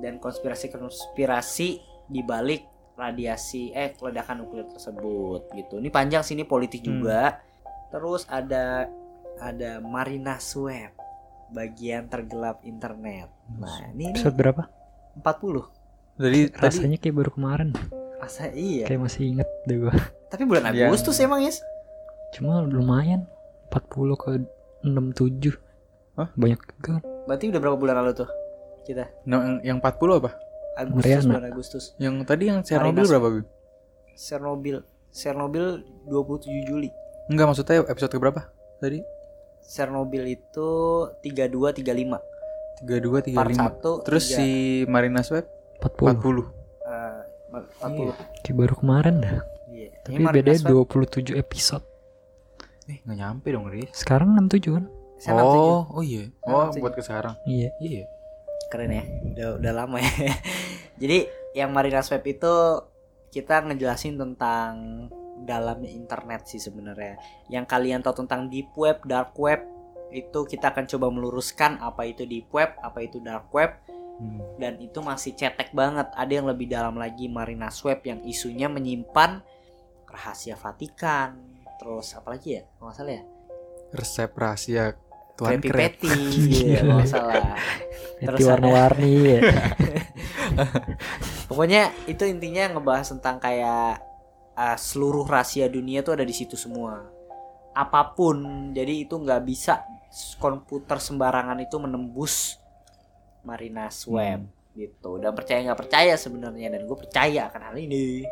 dan 0.00 0.16
konspirasi-konspirasi 0.16 1.68
di 2.08 2.20
balik 2.24 2.64
radiasi 2.96 3.70
eh 3.76 3.94
ledakan 3.94 4.42
nuklir 4.42 4.66
tersebut 4.66 5.52
gitu. 5.54 5.78
Ini 5.78 5.92
panjang 5.92 6.24
sini 6.24 6.42
politik 6.48 6.82
Hmm. 6.82 6.88
juga. 6.98 7.22
Terus 7.92 8.24
ada 8.26 8.88
ada 9.38 9.78
Marina 9.84 10.40
Swab 10.40 10.96
bagian 11.52 12.08
tergelap 12.10 12.64
internet. 12.64 13.28
Nah, 13.54 13.92
ini, 13.92 14.10
ini 14.10 14.16
Episode 14.16 14.34
berapa? 14.36 14.62
40. 15.18 15.66
Jadi 16.18 16.40
tadi 16.50 16.64
Rasanya 16.66 16.98
kayak 16.98 17.14
baru 17.14 17.30
kemarin. 17.30 17.68
Masa 18.18 18.50
iya. 18.50 18.84
Kayak 18.86 19.00
masih 19.06 19.22
inget 19.30 19.48
deh 19.66 19.78
gua. 19.78 19.94
Tapi 20.28 20.42
bulan 20.44 20.74
Yang- 20.74 20.90
Agustus 20.90 21.16
emang, 21.22 21.40
Yes? 21.42 21.62
Cuma 22.34 22.60
lumayan 22.60 23.24
40 23.70 24.14
ke 24.18 24.30
67. 24.84 25.54
Hah? 26.18 26.28
Banyak 26.34 26.58
juga. 26.58 26.98
kan. 26.98 27.02
Berarti 27.30 27.44
udah 27.48 27.60
berapa 27.62 27.78
bulan 27.78 27.94
lalu 28.02 28.12
tuh? 28.24 28.28
Kita 28.84 29.04
yang, 29.24 29.60
yang 29.62 29.78
40 29.78 30.18
apa? 30.18 30.30
Agustus 30.78 31.02
Mariana. 31.04 31.28
bulan 31.30 31.46
Agustus. 31.50 31.84
Yang 31.98 32.14
tadi 32.26 32.44
yang 32.50 32.58
Chernobyl 32.62 33.06
berapa? 33.06 33.28
Chernobyl 34.14 34.76
Chernobyl 35.10 35.66
27 36.06 36.68
Juli. 36.68 36.90
Enggak 37.28 37.46
maksudnya 37.50 37.84
episode 37.86 38.12
ke 38.14 38.18
berapa? 38.18 38.40
Tadi 38.78 39.00
Chernobyl 39.68 40.24
itu 40.26 40.68
32 41.22 41.74
35. 41.74 42.18
32 42.84 43.34
Part 43.34 43.50
35. 43.50 44.04
1 44.04 44.06
Terus 44.06 44.24
si 44.28 44.48
Marina 44.86 45.20
Swab 45.22 45.46
40. 45.80 46.18
40. 46.18 46.46
eh, 46.86 47.20
40. 47.82 48.14
Kayak 48.44 48.56
baru 48.56 48.74
kemarin 48.76 49.14
dah. 49.18 49.38
Iya. 49.68 49.88
Tapi 50.04 50.12
Ini 50.14 50.24
bedanya 50.28 50.60
Swab 50.60 50.88
27 50.90 51.34
episode. 51.34 51.84
Eh, 52.88 52.98
nggak 53.04 53.18
nyampe 53.20 53.46
dong, 53.52 53.68
Riz. 53.68 53.92
Sekarang 53.92 54.32
67 54.32 54.76
kan? 54.78 54.84
saya 55.18 55.34
67. 55.34 55.58
Oh, 55.58 55.82
oh 55.98 56.02
iya. 56.02 56.30
Oh, 56.46 56.70
67. 56.70 56.78
buat 56.78 56.94
ke 56.94 57.02
sekarang. 57.02 57.34
Iya. 57.44 57.70
Iya. 57.82 58.04
keren 58.68 58.92
ya 58.92 59.00
udah 59.32 59.48
udah 59.64 59.72
lama 59.72 59.96
ya 59.96 60.12
jadi 61.00 61.24
yang 61.56 61.72
Marina 61.72 62.04
Swab 62.04 62.20
itu 62.28 62.84
kita 63.32 63.64
ngejelasin 63.64 64.20
tentang 64.20 65.08
dalamnya 65.40 65.88
internet 65.88 66.44
sih 66.44 66.60
sebenarnya 66.60 67.16
yang 67.48 67.64
kalian 67.64 68.04
tahu 68.04 68.20
tentang 68.20 68.52
deep 68.52 68.68
web 68.76 69.00
dark 69.08 69.32
web 69.40 69.64
itu 70.10 70.40
kita 70.48 70.72
akan 70.72 70.88
coba 70.88 71.06
meluruskan 71.12 71.78
apa 71.80 72.08
itu 72.08 72.24
deep 72.24 72.48
web 72.52 72.72
apa 72.80 73.04
itu 73.04 73.20
dark 73.20 73.48
web 73.52 73.76
Hmm. 74.18 74.42
dan 74.58 74.82
itu 74.82 74.98
masih 74.98 75.38
cetek 75.38 75.70
banget 75.70 76.10
ada 76.10 76.26
yang 76.26 76.50
lebih 76.50 76.66
dalam 76.66 76.98
lagi 76.98 77.30
Marina 77.30 77.70
Swab 77.70 78.02
yang 78.02 78.18
isunya 78.26 78.66
menyimpan 78.66 79.38
rahasia 80.10 80.58
Vatikan 80.58 81.38
terus 81.78 82.18
apa 82.18 82.34
lagi 82.34 82.58
ya 82.58 82.66
kalau 82.66 82.90
nggak 82.90 82.98
salah 82.98 83.14
ya 83.14 83.22
Resep 83.94 84.30
rahasia 84.34 84.84
Tuan 85.38 85.62
Krabby 85.62 85.68
Krab. 85.70 85.78
Patty 85.78 86.18
ya 86.74 86.80
kalau 86.82 87.06
salah 87.06 87.54
Terus 88.18 88.42
warna-warni 88.42 89.38
ya. 89.38 89.40
Pokoknya 91.48 91.94
itu 92.10 92.26
intinya 92.26 92.74
ngebahas 92.74 93.14
tentang 93.14 93.38
kayak 93.38 94.02
uh, 94.58 94.74
seluruh 94.74 95.22
rahasia 95.22 95.70
dunia 95.70 96.02
tuh 96.02 96.18
ada 96.18 96.26
di 96.26 96.34
situ 96.34 96.58
semua. 96.58 97.06
Apa 97.78 98.10
pun, 98.18 98.70
jadi 98.74 99.06
itu 99.06 99.14
nggak 99.14 99.46
bisa 99.46 99.86
komputer 100.36 100.98
sembarangan 100.98 101.58
itu 101.60 101.76
menembus 101.76 102.56
Marina's 103.44 104.04
Web 104.04 104.48
gitu. 104.72 105.18
Dan 105.18 105.34
percaya 105.34 105.60
nggak 105.64 105.80
percaya 105.80 106.14
sebenarnya 106.14 106.70
dan 106.70 106.86
gue 106.86 106.98
percaya 106.98 107.50
akan 107.50 107.62
hal 107.72 107.76
ini. 107.76 108.24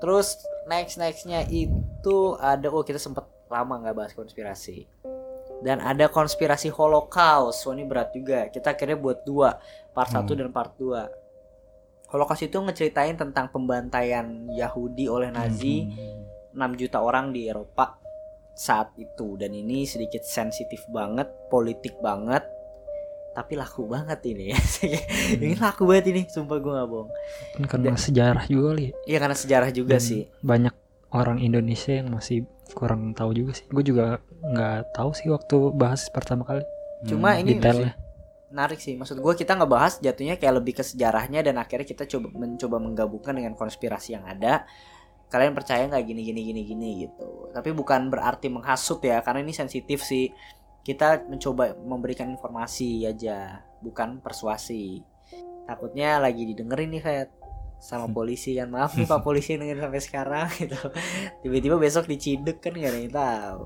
Terus 0.00 0.42
next 0.66 0.98
nextnya 0.98 1.46
itu 1.46 2.16
ada 2.40 2.66
oh 2.72 2.82
kita 2.82 2.98
sempet 2.98 3.22
lama 3.46 3.78
nggak 3.84 3.96
bahas 3.96 4.12
konspirasi. 4.16 4.88
Dan 5.62 5.78
ada 5.78 6.10
konspirasi 6.10 6.74
Holocaust. 6.74 7.62
Oh 7.70 7.72
ini 7.76 7.86
berat 7.86 8.10
juga. 8.10 8.50
Kita 8.50 8.74
akhirnya 8.74 8.98
buat 8.98 9.22
dua, 9.22 9.62
part 9.94 10.10
1 10.10 10.34
Hmm. 10.34 10.38
dan 10.42 10.48
part 10.50 10.74
2. 10.74 11.06
Holocaust 12.10 12.42
itu 12.42 12.58
ngeceritain 12.58 13.14
tentang 13.14 13.46
pembantaian 13.48 14.26
Yahudi 14.50 15.06
oleh 15.06 15.30
Nazi 15.30 15.86
Hmm. 15.86 16.26
6 16.52 16.74
juta 16.76 16.98
orang 16.98 17.30
di 17.30 17.46
Eropa 17.46 18.01
saat 18.52 18.92
itu 19.00 19.40
dan 19.40 19.52
ini 19.56 19.88
sedikit 19.88 20.22
sensitif 20.24 20.84
banget, 20.92 21.28
politik 21.48 21.96
banget. 22.04 22.44
Tapi 23.32 23.56
laku 23.56 23.88
banget 23.88 24.20
ini. 24.28 24.52
ini 25.40 25.56
laku 25.56 25.88
banget 25.88 26.12
ini, 26.12 26.22
sumpah 26.28 26.60
gue 26.60 26.72
gak 26.76 26.88
bohong. 26.88 27.10
Kan 27.56 27.64
karena 27.64 27.96
sejarah 27.96 28.44
juga 28.44 28.76
kali. 28.76 28.84
ya. 28.84 28.92
Iya 29.08 29.18
karena 29.24 29.36
sejarah 29.36 29.70
juga 29.72 29.96
Dan 29.96 30.04
sih. 30.04 30.28
Banyak 30.44 30.74
orang 31.16 31.40
Indonesia 31.40 31.96
yang 31.96 32.12
masih 32.12 32.44
kurang 32.76 33.16
tahu 33.16 33.32
juga 33.32 33.56
sih. 33.56 33.64
Gue 33.72 33.84
juga 33.84 34.20
nggak 34.42 34.96
tahu 34.96 35.10
sih 35.16 35.32
waktu 35.32 35.56
bahas 35.76 36.08
pertama 36.12 36.42
kali 36.42 36.64
Cuma 37.06 37.34
ini 37.38 37.58
detailnya. 37.58 37.94
menarik 38.52 38.78
sih. 38.78 38.94
Maksud 38.94 39.18
gue 39.18 39.34
kita 39.34 39.56
ngebahas 39.56 39.98
jatuhnya 39.98 40.36
kayak 40.38 40.54
lebih 40.62 40.78
ke 40.80 40.84
sejarahnya 40.84 41.40
dan 41.42 41.58
akhirnya 41.58 41.86
kita 41.88 42.04
coba 42.08 42.28
mencoba 42.36 42.76
menggabungkan 42.78 43.32
dengan 43.36 43.52
konspirasi 43.56 44.14
yang 44.16 44.24
ada. 44.28 44.64
Kalian 45.32 45.56
percaya 45.56 45.88
nggak 45.88 46.04
gini 46.04 46.22
gini 46.28 46.40
gini 46.44 46.62
gini 46.68 46.88
gitu. 47.08 47.48
Tapi 47.56 47.72
bukan 47.72 48.12
berarti 48.12 48.52
menghasut 48.52 49.00
ya, 49.00 49.24
karena 49.24 49.40
ini 49.40 49.56
sensitif 49.56 50.04
sih. 50.04 50.28
Kita 50.84 51.24
mencoba 51.24 51.72
memberikan 51.78 52.28
informasi 52.28 53.08
aja, 53.08 53.64
bukan 53.80 54.20
persuasi. 54.20 55.00
Takutnya 55.64 56.20
lagi 56.20 56.42
didengerin 56.44 56.90
nih 56.92 57.02
Fed 57.02 57.30
sama 57.82 58.06
polisi 58.16 58.54
kan 58.54 58.70
maaf 58.70 58.94
nih 58.94 59.10
pak 59.10 59.20
polisi 59.26 59.58
dengerin 59.58 59.82
sampai 59.82 60.02
sekarang 60.02 60.46
gitu 60.62 60.78
tiba-tiba 61.42 61.76
besok 61.82 62.06
diciduk 62.06 62.62
kan 62.62 62.78
gak 62.78 62.94
ada 62.94 63.00
yang 63.02 63.10
tahu 63.12 63.62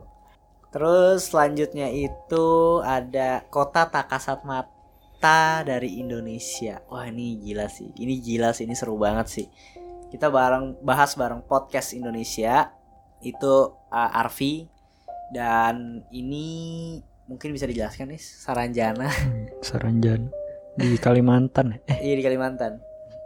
terus 0.73 1.29
selanjutnya 1.29 1.93
itu 1.93 2.49
ada 2.81 3.45
kota 3.53 3.87
tak 3.93 4.09
kasat 4.09 4.41
mata 4.49 5.63
dari 5.63 6.01
Indonesia 6.01 6.81
wah 6.89 7.05
ini 7.05 7.37
gila 7.45 7.69
sih 7.69 7.93
ini 8.01 8.19
gila 8.25 8.57
sih 8.57 8.65
ini 8.65 8.75
seru 8.75 8.97
banget 8.97 9.29
sih 9.29 9.47
kita 10.13 10.31
bareng 10.31 10.79
bahas 10.83 11.15
bareng 11.19 11.43
podcast 11.45 11.93
Indonesia 11.93 12.71
itu 13.21 13.55
uh, 13.91 14.21
Arfi 14.23 14.71
dan 15.35 16.07
ini 16.15 16.47
mungkin 17.27 17.51
bisa 17.51 17.67
dijelaskan 17.67 18.15
nih 18.15 18.23
Saranjana 18.23 19.11
Saranjan 19.67 20.31
di 20.77 20.95
Kalimantan. 21.01 21.83
Eh, 21.91 21.99
iya 22.07 22.15
di 22.15 22.23
Kalimantan 22.23 22.79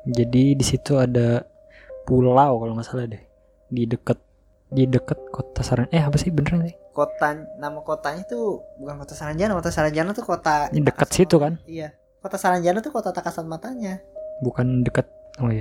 jadi 0.09 0.57
di 0.57 0.65
situ 0.65 0.97
ada 0.97 1.45
pulau 2.09 2.57
kalau 2.57 2.73
nggak 2.73 2.87
salah 2.89 3.05
deh 3.05 3.21
di 3.69 3.85
deket 3.85 4.17
di 4.71 4.87
deket 4.87 5.19
kota 5.35 5.61
Saran. 5.67 5.91
Eh 5.93 6.01
apa 6.01 6.17
sih 6.17 6.31
beneran 6.33 6.65
sih? 6.65 6.77
kota 6.91 7.39
nama 7.57 7.81
kotanya 7.87 8.27
tuh 8.27 8.61
bukan 8.77 8.99
kota 8.99 9.15
Saranjana 9.15 9.55
kota 9.55 9.71
Saranjana 9.71 10.11
tuh 10.11 10.27
kota 10.27 10.67
tak 10.69 10.97
kasat 10.99 11.15
situ 11.15 11.39
kan? 11.39 11.55
iya 11.71 11.95
kota 12.19 12.35
Saranjana 12.35 12.83
tuh 12.83 12.91
kota 12.91 13.15
tak 13.15 13.31
kasat 13.31 13.47
matanya 13.47 14.03
Bukan 14.41 14.83
deket. 14.83 15.05
Oh 15.39 15.53
iya. 15.53 15.61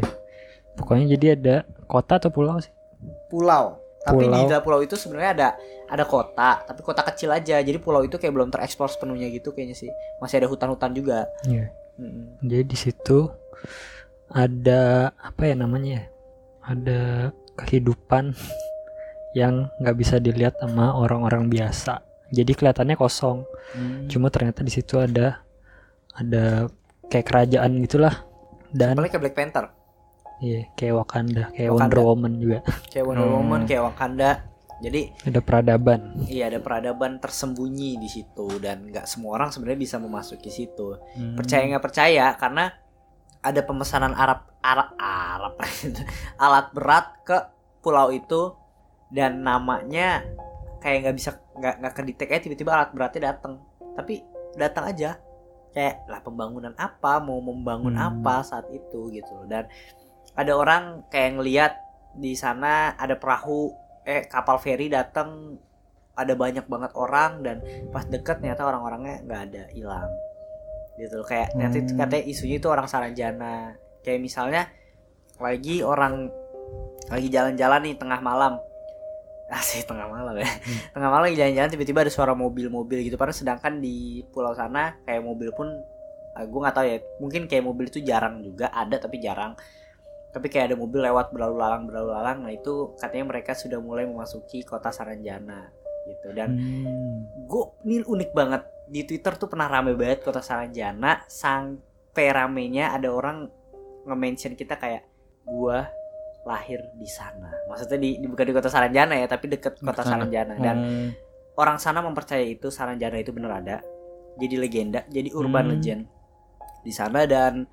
Pokoknya 0.79 1.11
jadi 1.19 1.27
ada 1.35 1.55
kota 1.85 2.15
atau 2.15 2.31
pulau 2.31 2.55
sih? 2.63 2.71
pulau 3.29 3.77
Tapi 3.99 4.25
di 4.25 4.31
Pulau. 4.31 4.47
dalam 4.47 4.63
pulau 4.63 4.79
itu 4.79 4.95
sebenarnya 4.95 5.31
ada 5.35 5.49
ada 5.91 6.03
kota, 6.07 6.63
tapi 6.63 6.79
kota 6.81 7.03
kecil 7.03 7.35
aja. 7.35 7.59
Jadi 7.59 7.75
pulau 7.77 7.99
itu 8.01 8.15
kayak 8.15 8.31
belum 8.31 8.47
tereksplor 8.47 8.87
sepenuhnya 8.87 9.27
gitu 9.27 9.51
kayaknya 9.51 9.75
sih. 9.75 9.91
Masih 10.23 10.39
ada 10.39 10.47
hutan-hutan 10.47 10.95
juga. 10.95 11.27
Iya. 11.43 11.67
Mm-mm. 11.99 12.39
Jadi 12.39 12.63
di 12.63 12.77
situ 12.79 13.27
ada 14.31 15.11
apa 15.19 15.41
ya 15.43 15.55
namanya 15.59 15.99
ya? 15.99 16.03
Ada 16.63 16.99
kehidupan 17.59 18.31
yang 19.39 19.67
nggak 19.83 19.97
bisa 19.99 20.15
dilihat 20.17 20.55
sama 20.63 20.95
orang-orang 20.95 21.51
biasa. 21.51 21.99
Jadi 22.31 22.55
kelihatannya 22.55 22.95
kosong. 22.95 23.43
Hmm. 23.75 24.07
Cuma 24.07 24.31
ternyata 24.31 24.63
di 24.63 24.71
situ 24.71 24.95
ada 24.95 25.43
ada 26.15 26.69
kayak 27.11 27.25
kerajaan 27.27 27.83
gitulah. 27.83 28.15
Dan 28.69 28.95
kayak 29.01 29.17
Black 29.17 29.35
Panther, 29.35 29.65
iya, 30.39 30.67
kayak 30.73 30.95
Wakanda, 30.97 31.43
kayak 31.51 31.69
Wakanda. 31.69 31.95
Wonder 31.95 32.01
Woman 32.01 32.33
juga. 32.37 32.59
kayak 32.87 33.05
Wonder 33.05 33.25
Hmm. 33.25 33.35
Woman, 33.37 33.61
kayak 33.63 33.83
Wakanda. 33.85 34.31
Jadi 34.79 35.01
Ada 35.25 35.39
peradaban. 35.39 35.99
iya 36.25 36.47
ada 36.47 36.57
peradaban 36.57 37.19
tersembunyi 37.19 37.99
di 37.99 38.07
situ 38.07 38.47
dan 38.57 38.87
nggak 38.87 39.03
semua 39.05 39.35
orang 39.35 39.51
sebenarnya 39.51 39.75
bisa 39.77 39.95
memasuki 39.97 40.47
situ. 40.47 40.95
Hmm. 41.13 41.35
Percaya 41.35 41.67
nggak 41.67 41.83
percaya 41.83 42.31
karena 42.33 42.71
ada 43.39 43.59
pemesanan 43.61 44.11
Arab 44.13 44.47
Arab 44.59 44.95
Arab 44.95 45.53
alat 46.43 46.67
berat 46.71 47.07
ke 47.21 47.37
pulau 47.79 48.07
itu 48.09 48.55
dan 49.09 49.39
namanya 49.39 50.23
kayak 50.79 50.97
nggak 51.03 51.15
bisa 51.17 51.29
nggak 51.53 51.75
nggak 51.77 51.93
kedetek 51.93 52.29
aja 52.29 52.41
tiba-tiba 52.41 52.71
alat 52.73 52.91
beratnya 52.91 53.21
datang 53.29 53.59
tapi 53.93 54.23
datang 54.55 54.85
aja 54.85 55.19
kayak 55.69 56.03
lah 56.05 56.19
pembangunan 56.19 56.71
apa 56.73 57.19
mau 57.19 57.39
membangun 57.39 57.93
Hmm. 57.93 58.07
apa 58.15 58.43
saat 58.43 58.67
itu 58.69 59.11
gitu 59.11 59.31
loh. 59.33 59.43
dan 59.45 59.67
ada 60.39 60.55
orang 60.55 61.03
kayak 61.11 61.35
ngelihat 61.35 61.73
di 62.15 62.31
sana 62.39 62.95
ada 62.95 63.19
perahu 63.19 63.75
eh 64.07 64.23
kapal 64.31 64.55
feri 64.57 64.87
datang 64.87 65.59
ada 66.15 66.33
banyak 66.35 66.63
banget 66.67 66.91
orang 66.95 67.43
dan 67.43 67.59
pas 67.91 68.07
deket 68.07 68.39
ternyata 68.39 68.63
orang-orangnya 68.63 69.19
nggak 69.27 69.41
ada 69.51 69.63
hilang. 69.75 70.09
Gitu 70.95 71.15
loh 71.19 71.27
kayak 71.27 71.55
nanti 71.59 71.83
Hmm. 71.83 71.95
katanya 71.99 72.23
isunya 72.27 72.57
itu 72.59 72.67
orang 72.71 72.87
Saranjana 72.87 73.75
kayak 74.03 74.19
misalnya 74.19 74.67
lagi 75.39 75.83
orang 75.83 76.31
lagi 77.11 77.27
jalan-jalan 77.27 77.91
nih 77.91 77.95
tengah 77.99 78.19
malam. 78.23 78.59
Asih 79.55 79.83
tengah 79.83 80.07
malam 80.07 80.35
ya. 80.39 80.47
Tengah 80.95 81.09
malam 81.09 81.23
lagi 81.27 81.39
jalan-jalan 81.39 81.69
tiba-tiba 81.71 81.99
ada 82.07 82.11
suara 82.11 82.35
mobil-mobil 82.35 83.01
gitu. 83.01 83.15
Padahal 83.15 83.35
sedangkan 83.35 83.79
di 83.79 84.21
pulau 84.29 84.53
sana 84.55 84.99
kayak 85.07 85.23
mobil 85.23 85.51
pun 85.55 85.67
gue 86.39 86.59
nggak 86.63 86.75
tahu 86.75 86.85
ya. 86.85 86.97
Mungkin 87.17 87.41
kayak 87.47 87.63
mobil 87.65 87.87
itu 87.89 87.99
jarang 88.03 88.43
juga 88.43 88.69
ada 88.69 88.95
tapi 88.99 89.17
jarang 89.23 89.55
tapi 90.29 90.47
kayak 90.47 90.69
ada 90.69 90.77
mobil 90.77 91.01
lewat 91.01 91.29
berlalu 91.29 91.55
lalang 91.57 91.83
berlalu 91.85 92.09
lalang 92.11 92.37
nah 92.41 92.51
itu 92.51 92.93
katanya 92.95 93.25
mereka 93.27 93.51
sudah 93.51 93.77
mulai 93.77 94.05
memasuki 94.05 94.61
kota 94.61 94.89
Saranjana 94.89 95.69
gitu 96.05 96.31
dan 96.31 96.53
Hmm. 96.53 97.25
gue 97.45 97.63
ini 97.83 98.01
unik 98.01 98.31
banget 98.31 98.61
di 98.85 99.01
Twitter 99.03 99.33
tuh 99.35 99.45
pernah 99.45 99.65
rame 99.67 99.93
banget 99.93 100.21
kota 100.21 100.39
Saranjana 100.39 101.21
sampai 101.25 102.25
ramenya 102.29 102.89
ada 102.91 103.07
orang 103.07 103.49
nge-mention 104.01 104.53
kita 104.53 104.73
kayak 104.75 105.05
gua 105.43 105.85
lahir 106.41 106.81
di 106.95 107.05
sana 107.05 107.51
maksudnya 107.65 107.99
di, 107.99 108.17
di- 108.17 108.25
bukan 108.25 108.41
di 108.43 108.53
kota 108.53 108.69
Saranjana 108.69 109.13
ya 109.13 109.27
tapi 109.27 109.45
deket 109.47 109.77
kota 109.77 110.01
Sana. 110.01 110.23
Saranjana 110.23 110.53
dan 110.57 110.77
Hmm. 110.79 111.09
orang 111.55 111.77
sana 111.77 111.99
mempercaya 111.99 112.41
itu 112.41 112.69
Saranjana 112.69 113.17
itu 113.17 113.29
bener 113.29 113.51
ada 113.51 113.77
jadi 114.35 114.55
legenda 114.57 115.03
jadi 115.05 115.29
urban 115.31 115.67
Hmm. 115.67 115.73
legend 115.73 116.01
di 116.79 116.89
sana 116.89 117.25
dan 117.25 117.67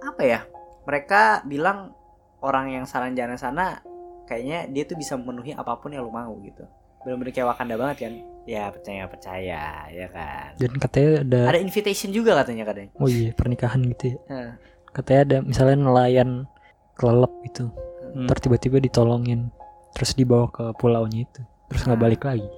apa 0.00 0.22
ya 0.24 0.40
mereka 0.88 1.44
bilang 1.44 1.92
orang 2.40 2.72
yang 2.72 2.84
Saranjana 2.88 3.36
sana 3.36 3.84
kayaknya 4.24 4.64
dia 4.66 4.88
tuh 4.88 4.96
bisa 4.96 5.20
memenuhi 5.20 5.52
apa 5.52 5.76
pun 5.76 5.92
yang 5.92 6.00
lu 6.00 6.10
mau 6.10 6.32
gitu 6.40 6.64
bener-bener 7.04 7.30
kayak 7.30 7.48
Wakanda 7.48 7.76
banget 7.76 7.96
kan 8.02 8.12
ya 8.42 8.72
percaya 8.72 9.04
percaya 9.04 9.60
ya 9.86 10.06
kan 10.08 10.56
Dan 10.56 10.72
katanya 10.76 11.10
ada, 11.20 11.40
ada 11.52 11.60
invitation 11.60 12.08
juga 12.08 12.32
katanya 12.34 12.64
katanya 12.64 12.90
oh 12.96 13.06
iya 13.06 13.36
pernikahan 13.36 13.84
gitu 13.86 14.16
ya. 14.16 14.18
Hah. 14.32 14.50
Katanya 14.88 15.20
ada 15.20 15.36
misalnya 15.44 15.76
nelayan 15.78 16.30
kelelep 16.96 17.30
gitu. 17.44 17.68
Hmm. 18.16 18.24
Ntar 18.24 18.40
tiba-tiba 18.40 18.80
ditolongin 18.80 19.52
terus 19.92 20.16
dibawa 20.16 20.48
ke 20.48 20.72
pulaunya 20.74 21.22
itu. 21.22 21.44
Terus 21.68 21.82
nggak 21.84 22.00
Ah. 22.00 22.04
balik 22.08 22.22
lagi. 22.24 22.48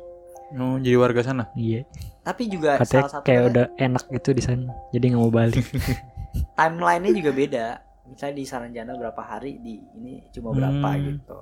Oh, 0.57 0.79
jadi 0.79 0.97
warga 0.97 1.21
sana. 1.21 1.51
Iya. 1.53 1.85
tapi 2.21 2.47
juga 2.47 2.79
Katanya 2.79 3.11
salah 3.11 3.13
satu 3.19 3.25
kayak 3.27 3.43
udah 3.51 3.67
enak 3.77 4.05
gitu 4.15 4.31
di 4.31 4.43
sana. 4.47 4.71
Jadi 4.95 5.05
nggak 5.11 5.21
mau 5.21 5.35
balik. 5.35 5.67
timelinenya 6.59 7.13
juga 7.13 7.31
beda 7.35 7.67
misalnya 8.11 8.35
di 8.35 8.45
Saranjana 8.45 8.93
berapa 8.95 9.23
hari 9.23 9.57
di 9.59 9.79
ini 9.95 10.27
cuma 10.31 10.51
berapa 10.51 10.89
Hmm. 10.91 11.03
gitu 11.07 11.39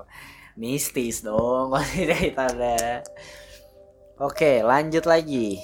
mistis 0.54 1.20
dong 1.20 1.70
kalau 1.72 1.88
tidak 1.88 2.36
ada 2.36 3.00
oke 4.18 4.52
lanjut 4.62 5.04
lagi 5.04 5.58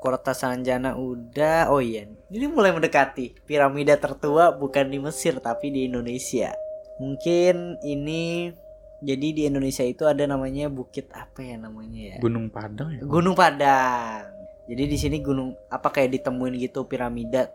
kota 0.00 0.32
Saranjana 0.32 0.96
udah 0.96 1.68
oh 1.68 1.78
iya 1.78 2.08
ini 2.28 2.46
mulai 2.48 2.72
mendekati 2.72 3.36
piramida 3.44 3.94
tertua 3.94 4.50
bukan 4.50 4.88
di 4.88 4.98
Mesir 4.98 5.38
tapi 5.38 5.68
di 5.68 5.86
Indonesia 5.86 6.50
mungkin 6.96 7.76
ini 7.80 8.52
jadi 9.00 9.28
di 9.32 9.42
Indonesia 9.48 9.80
itu 9.80 10.04
ada 10.04 10.24
namanya 10.24 10.68
bukit 10.68 11.08
apa 11.12 11.40
ya 11.40 11.56
namanya 11.56 12.00
ya 12.00 12.16
Gunung 12.20 12.52
Padang 12.52 12.92
ya. 12.92 13.00
Gunung 13.00 13.32
Padang. 13.32 14.28
Jadi 14.68 14.84
di 14.84 14.96
sini 15.00 15.24
gunung 15.24 15.56
apa 15.72 15.88
kayak 15.88 16.20
ditemuin 16.20 16.60
gitu 16.60 16.84
piramida 16.84 17.48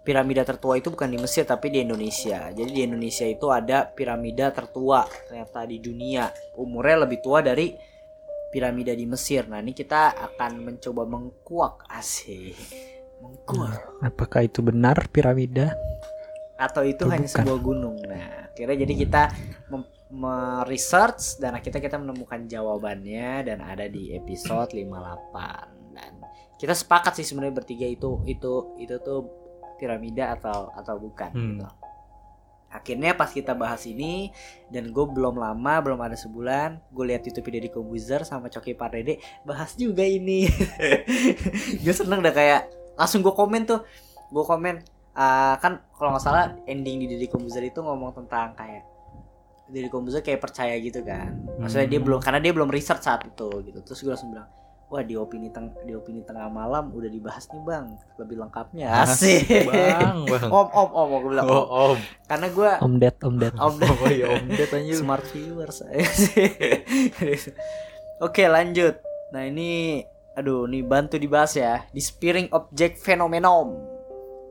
piramida 0.00 0.42
tertua 0.42 0.80
itu 0.80 0.88
bukan 0.88 1.08
di 1.12 1.18
Mesir 1.20 1.44
tapi 1.44 1.68
di 1.68 1.84
Indonesia. 1.84 2.48
Jadi 2.50 2.70
di 2.72 2.82
Indonesia 2.84 3.26
itu 3.28 3.46
ada 3.52 3.84
piramida 3.84 4.48
tertua 4.50 5.04
ternyata 5.28 5.68
di 5.68 5.76
dunia. 5.78 6.28
Umurnya 6.56 7.04
lebih 7.04 7.20
tua 7.20 7.44
dari 7.44 7.72
piramida 8.50 8.96
di 8.96 9.06
Mesir. 9.06 9.46
Nah, 9.46 9.60
ini 9.62 9.70
kita 9.76 10.16
akan 10.16 10.52
mencoba 10.66 11.06
mengkuak 11.06 11.86
asih. 11.92 12.56
Mengkuak 13.20 14.00
Apakah 14.00 14.42
itu 14.48 14.64
benar 14.64 15.06
piramida? 15.12 15.76
atau 16.60 16.84
itu 16.84 17.08
Atau 17.08 17.12
hanya 17.16 17.24
bukan? 17.24 17.36
sebuah 17.40 17.58
gunung. 17.64 17.96
Nah, 18.04 18.52
kira 18.52 18.76
jadi 18.76 18.92
kita 18.92 19.32
meresearch 20.12 21.40
dan 21.40 21.56
akhirnya 21.56 21.80
kita 21.80 21.96
menemukan 21.96 22.44
jawabannya 22.44 23.48
dan 23.48 23.58
ada 23.64 23.88
di 23.88 24.12
episode 24.12 24.76
58 24.76 25.96
dan 25.96 26.12
kita 26.60 26.76
sepakat 26.76 27.16
sih 27.16 27.24
sebenarnya 27.24 27.64
bertiga 27.64 27.88
itu 27.88 28.20
itu 28.28 28.76
itu 28.76 28.94
tuh 29.00 29.39
piramida 29.80 30.36
atau 30.36 30.68
atau 30.70 30.94
bukan 30.96 31.30
Hmm. 31.30 31.48
gitu. 31.56 31.66
Akhirnya 32.70 33.12
pas 33.12 33.26
kita 33.26 33.50
bahas 33.52 33.82
ini 33.82 34.30
dan 34.68 34.88
gue 34.88 35.02
belum 35.02 35.34
lama 35.34 35.74
belum 35.80 35.98
ada 35.98 36.14
sebulan 36.14 36.78
gue 36.86 37.04
lihat 37.04 37.24
YouTube 37.24 37.48
Deddy 37.48 37.66
Kobuzer 37.68 38.22
sama 38.22 38.46
Coki 38.46 38.72
Pardede 38.72 39.16
bahas 39.42 39.74
juga 39.74 40.04
ini. 40.04 40.46
gue 41.82 41.90
seneng 41.92 42.20
dah 42.20 42.30
kayak 42.30 42.68
langsung 42.94 43.20
gue 43.20 43.32
komen 43.32 43.64
tuh 43.64 43.82
gue 44.28 44.44
komen 44.44 44.86
ah, 45.12 45.58
kan 45.58 45.82
kalau 45.90 46.14
nggak 46.14 46.22
salah 46.22 46.54
ending 46.64 47.02
di 47.02 47.06
Deddy 47.08 47.26
Kobuzer 47.26 47.64
itu 47.64 47.80
ngomong 47.80 48.14
tentang 48.14 48.54
kayak 48.54 48.86
Deddy 49.66 49.88
Kobuzer 49.88 50.20
kayak 50.20 50.38
percaya 50.38 50.74
gitu 50.76 51.02
kan 51.02 51.34
maksudnya 51.56 51.88
dia 51.88 51.98
Hmm. 51.98 52.06
belum 52.06 52.20
karena 52.20 52.38
dia 52.38 52.52
belum 52.52 52.68
research 52.68 53.02
saat 53.02 53.26
itu 53.26 53.50
gitu 53.64 53.78
terus 53.82 53.98
gue 53.98 54.10
langsung 54.10 54.30
bilang 54.30 54.46
wah 54.90 55.00
di 55.00 55.14
opini 55.14 55.48
teng 55.48 55.70
di 55.80 55.94
opini 55.94 56.20
tengah 56.20 56.50
malam 56.50 56.90
udah 56.90 57.06
dibahas 57.06 57.46
nih 57.46 57.62
bang 57.62 57.86
lebih 58.16 58.36
lengkapnya 58.36 58.86
asik 59.00 59.46
Bang, 59.64 60.26
bang. 60.26 60.50
om 60.50 60.66
om 60.68 60.88
om 60.90 61.06
gue 61.16 61.30
bilang 61.30 61.46
om. 61.46 61.54
Oh, 61.54 61.64
om. 61.88 61.98
karena 62.26 62.46
gue 62.48 62.70
Om 62.80 62.94
Ded, 62.98 63.14
Om 63.16 63.34
Ded. 63.38 63.54
om 63.56 63.74
Oh 63.78 64.10
iya, 64.10 64.26
om 64.28 64.44
Ded 64.44 64.66
anjir. 64.68 64.98
smart 64.98 65.22
viewers 65.26 65.78
oke 68.20 68.42
lanjut 68.44 68.98
nah 69.30 69.42
ini 69.42 70.02
aduh 70.32 70.66
nih 70.66 70.82
bantu 70.82 71.16
dibahas 71.16 71.54
ya 71.54 71.86
disappearing 71.90 72.50
object 72.50 72.98
phenomenon 72.98 73.78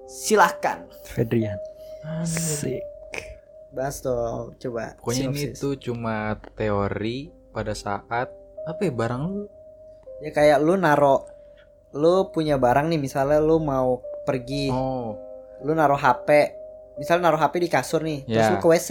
silahkan 0.06 0.88
Fedrian. 1.06 1.60
Sik. 2.24 2.82
bahas 3.70 4.00
dong 4.00 4.56
coba 4.58 4.98
Pokoknya 4.98 5.30
ini 5.30 5.52
sinopsis. 5.52 5.60
tuh 5.60 5.76
cuma 5.78 6.16
teori 6.56 7.30
pada 7.52 7.72
saat 7.72 8.32
apa 8.66 8.82
ya 8.82 8.90
barang 8.90 9.24
lu 9.28 9.46
ya 10.20 10.30
kayak 10.30 10.58
lu 10.60 10.76
naro 10.76 11.26
lu 11.92 12.30
punya 12.30 12.56
barang 12.56 12.88
nih 12.88 13.00
misalnya 13.00 13.40
lu 13.40 13.58
mau 13.58 13.98
pergi 14.22 14.70
Oh, 14.70 15.18
lu 15.60 15.72
naro 15.72 15.94
HP 15.94 16.28
misalnya 16.96 17.28
naro 17.28 17.38
HP 17.38 17.54
di 17.58 17.70
kasur 17.70 18.02
nih 18.02 18.24
terus 18.24 18.38
Ya. 18.40 18.52
lu 18.52 18.58
ke 18.58 18.68
WC 18.68 18.90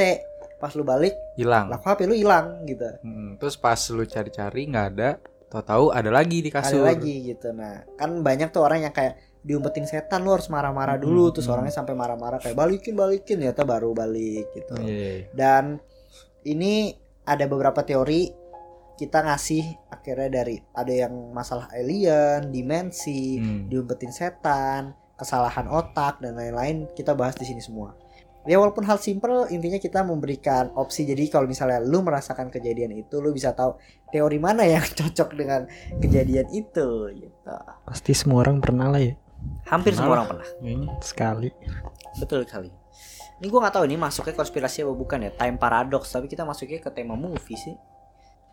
pas 0.56 0.72
lu 0.72 0.82
balik 0.82 1.14
hilang. 1.34 1.68
lah 1.68 1.78
HP 1.78 2.04
lu 2.04 2.14
hilang 2.14 2.64
gitu 2.64 2.82
Hmm, 3.00 3.36
terus 3.36 3.54
pas 3.54 3.78
lu 3.88 4.02
cari-cari 4.02 4.66
nggak 4.66 4.86
ada, 4.90 5.10
tahu-tahu 5.46 5.92
ada 5.92 6.10
lagi 6.10 6.40
di 6.40 6.50
kasur. 6.50 6.82
ada 6.82 6.90
lagi 6.90 7.14
gitu 7.28 7.52
nah 7.52 7.86
kan 7.94 8.10
banyak 8.18 8.48
tuh 8.48 8.60
orang 8.60 8.82
yang 8.82 8.90
kayak 8.90 9.14
diumpetin 9.40 9.86
setan 9.86 10.20
lu 10.20 10.34
harus 10.34 10.48
marah-marah 10.48 10.98
dulu 10.98 11.30
Hmm, 11.30 11.32
terus 11.32 11.46
hmm. 11.46 11.54
orangnya 11.54 11.70
sampai 11.72 11.94
marah-marah 11.94 12.38
kayak 12.38 12.56
balikin 12.56 12.92
balikin 12.92 13.38
ternyata 13.38 13.62
baru 13.62 13.92
balik 13.92 14.50
gitu 14.52 14.74
Iya, 14.76 14.82
iya, 14.82 15.10
iya. 15.14 15.26
dan 15.30 15.78
ini 16.42 16.96
ada 17.22 17.44
beberapa 17.44 17.80
teori 17.80 18.34
kita 18.96 19.22
ngasih 19.22 19.87
akhirnya 20.08 20.40
dari 20.40 20.56
ada 20.72 20.88
yang 20.88 21.12
masalah 21.36 21.68
alien 21.76 22.48
dimensi 22.48 23.36
Hmm. 23.36 23.68
diumpetin 23.68 24.08
setan 24.08 24.96
kesalahan 25.20 25.68
otak 25.68 26.24
dan 26.24 26.32
lain-lain 26.32 26.88
kita 26.96 27.12
bahas 27.12 27.36
di 27.36 27.44
sini 27.44 27.60
semua. 27.60 27.92
Ya 28.48 28.56
walaupun 28.56 28.80
hal 28.88 28.96
simple 28.96 29.44
intinya 29.52 29.76
kita 29.76 30.00
memberikan 30.00 30.72
opsi. 30.72 31.04
Jadi 31.04 31.28
kalau 31.28 31.44
misalnya 31.44 31.84
lu 31.84 32.00
merasakan 32.00 32.48
kejadian 32.48 32.96
itu 32.96 33.20
lu 33.20 33.36
bisa 33.36 33.52
tahu 33.52 33.76
teori 34.08 34.40
mana 34.40 34.64
yang 34.64 34.80
cocok 34.98 35.36
dengan 35.36 35.68
kejadian 36.00 36.48
itu 36.56 37.12
gitu. 37.12 37.54
Pasti 37.84 38.16
semua 38.16 38.40
orang 38.48 38.64
pernah 38.64 38.88
lah 38.88 39.04
ya. 39.04 39.12
Hampir 39.68 39.92
Pernah 39.92 40.00
semua 40.00 40.14
orang 40.16 40.28
pernah. 40.32 40.48
Kayaknya. 40.48 40.88
sekali. 41.04 41.50
betul 42.18 42.42
kali 42.48 42.72
ini 43.38 43.46
gua 43.46 43.62
nggak 43.68 43.74
tahu 43.78 43.84
ini 43.86 43.94
masuknya 43.94 44.34
konspirasi 44.34 44.82
apa 44.82 44.92
bukan 44.98 45.18
ya? 45.22 45.30
Time 45.30 45.54
paradox 45.62 46.10
tapi 46.10 46.26
kita 46.26 46.42
masuknya 46.42 46.82
ke 46.82 46.90
tema 46.90 47.14
movie 47.14 47.54
sih 47.54 47.74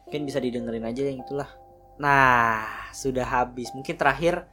mungkin 0.06 0.22
bisa 0.30 0.38
didengerin 0.38 0.86
aja 0.86 1.02
yang 1.10 1.20
itulah. 1.26 1.50
Nah 1.98 2.62
sudah 2.94 3.26
habis. 3.26 3.74
Mungkin 3.74 3.98
terakhir 3.98 4.46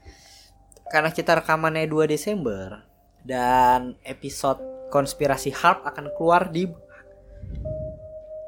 karena 0.89 1.13
kita 1.13 1.39
rekamannya 1.41 1.87
2 1.87 2.09
Desember 2.09 2.83
dan 3.23 3.95
episode 4.03 4.59
konspirasi 4.89 5.53
harp 5.55 5.85
akan 5.87 6.13
keluar 6.17 6.49
di 6.49 6.69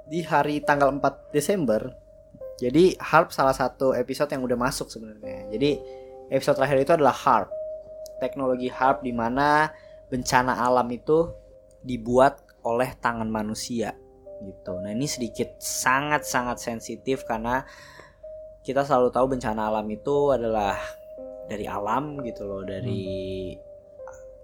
di 0.09 0.21
hari 0.25 0.65
tanggal 0.65 0.93
4 0.93 1.33
Desember. 1.33 1.93
Jadi 2.57 2.97
harp 3.01 3.35
salah 3.35 3.55
satu 3.55 3.93
episode 3.93 4.31
yang 4.33 4.45
udah 4.45 4.57
masuk 4.57 4.89
sebenarnya. 4.89 5.51
Jadi 5.53 5.71
episode 6.33 6.57
terakhir 6.57 6.79
itu 6.89 6.93
adalah 6.95 7.15
harp. 7.15 7.51
Teknologi 8.23 8.71
harp 8.73 9.03
di 9.03 9.13
mana 9.13 9.69
bencana 10.09 10.57
alam 10.57 10.87
itu 10.89 11.29
dibuat 11.83 12.41
oleh 12.65 12.97
tangan 12.97 13.29
manusia 13.29 13.93
gitu. 14.45 14.77
Nah 14.81 14.93
ini 14.93 15.09
sedikit 15.09 15.57
sangat-sangat 15.59 16.61
sensitif 16.61 17.25
karena 17.25 17.65
kita 18.65 18.85
selalu 18.85 19.13
tahu 19.13 19.37
bencana 19.37 19.69
alam 19.69 19.85
itu 19.93 20.33
adalah 20.33 20.77
dari 21.45 21.69
alam 21.69 22.17
gitu 22.25 22.49
loh 22.49 22.65
dari 22.65 23.53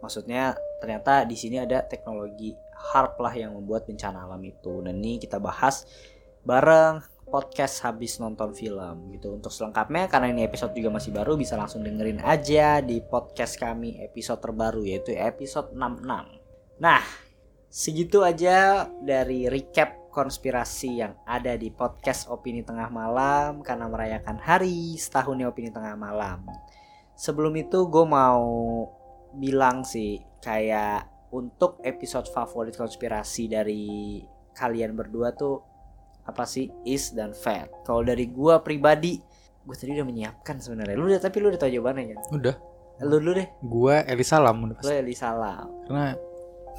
maksudnya 0.05 0.53
ternyata 0.81 1.25
di 1.25 1.37
sini 1.37 1.57
ada 1.61 1.81
teknologi 1.85 2.53
harp 2.81 3.21
lah 3.21 3.33
yang 3.37 3.53
membuat 3.57 3.85
bencana 3.85 4.25
alam 4.25 4.41
itu. 4.45 4.81
Dan 4.81 5.01
ini 5.05 5.21
kita 5.21 5.37
bahas 5.37 5.85
bareng 6.45 7.05
podcast 7.31 7.85
habis 7.87 8.19
nonton 8.19 8.57
film 8.57 9.13
gitu. 9.15 9.37
Untuk 9.37 9.53
selengkapnya 9.53 10.09
karena 10.11 10.33
ini 10.33 10.45
episode 10.45 10.75
juga 10.75 10.91
masih 10.91 11.13
baru 11.15 11.37
bisa 11.37 11.55
langsung 11.55 11.85
dengerin 11.85 12.21
aja 12.25 12.81
di 12.83 12.99
podcast 13.05 13.61
kami 13.61 14.01
episode 14.03 14.41
terbaru 14.41 14.83
yaitu 14.85 15.15
episode 15.15 15.71
66. 15.77 16.81
Nah, 16.81 17.05
segitu 17.71 18.27
aja 18.27 18.91
dari 18.99 19.47
recap 19.47 20.11
konspirasi 20.11 21.07
yang 21.07 21.15
ada 21.23 21.55
di 21.55 21.71
podcast 21.71 22.27
Opini 22.27 22.67
Tengah 22.67 22.91
Malam 22.91 23.63
karena 23.63 23.87
merayakan 23.87 24.43
hari 24.43 24.99
setahunnya 24.99 25.47
Opini 25.47 25.71
Tengah 25.71 25.95
Malam. 25.95 26.51
Sebelum 27.15 27.55
itu 27.55 27.87
gue 27.87 28.05
mau 28.11 28.43
bilang 29.39 29.87
sih 29.87 30.19
kayak 30.43 31.31
untuk 31.31 31.79
episode 31.87 32.27
favorit 32.35 32.75
konspirasi 32.75 33.47
dari 33.47 34.19
kalian 34.51 34.99
berdua 34.99 35.31
tuh 35.31 35.63
apa 36.27 36.43
sih 36.43 36.67
is 36.83 37.15
dan 37.15 37.31
fat. 37.31 37.71
Kalau 37.87 38.03
dari 38.03 38.27
gua 38.27 38.67
pribadi, 38.67 39.23
gue 39.63 39.77
tadi 39.79 39.95
udah 39.95 40.07
menyiapkan 40.07 40.59
sebenarnya. 40.59 40.99
Lu 40.99 41.07
udah 41.07 41.23
tapi 41.23 41.39
lu 41.39 41.55
udah 41.55 41.61
tahu 41.63 41.71
jawabannya 41.71 42.19
kan? 42.19 42.19
Udah. 42.35 42.55
Lu 43.07 43.17
dulu 43.23 43.31
deh. 43.39 43.49
Gua 43.63 44.03
Eli 44.05 44.27
Salam 44.27 44.59
udah 44.59 44.75
Lu 44.75 44.81
pasti. 44.83 44.91
Eli 44.91 45.15
Salam. 45.15 45.71
Karena 45.87 46.19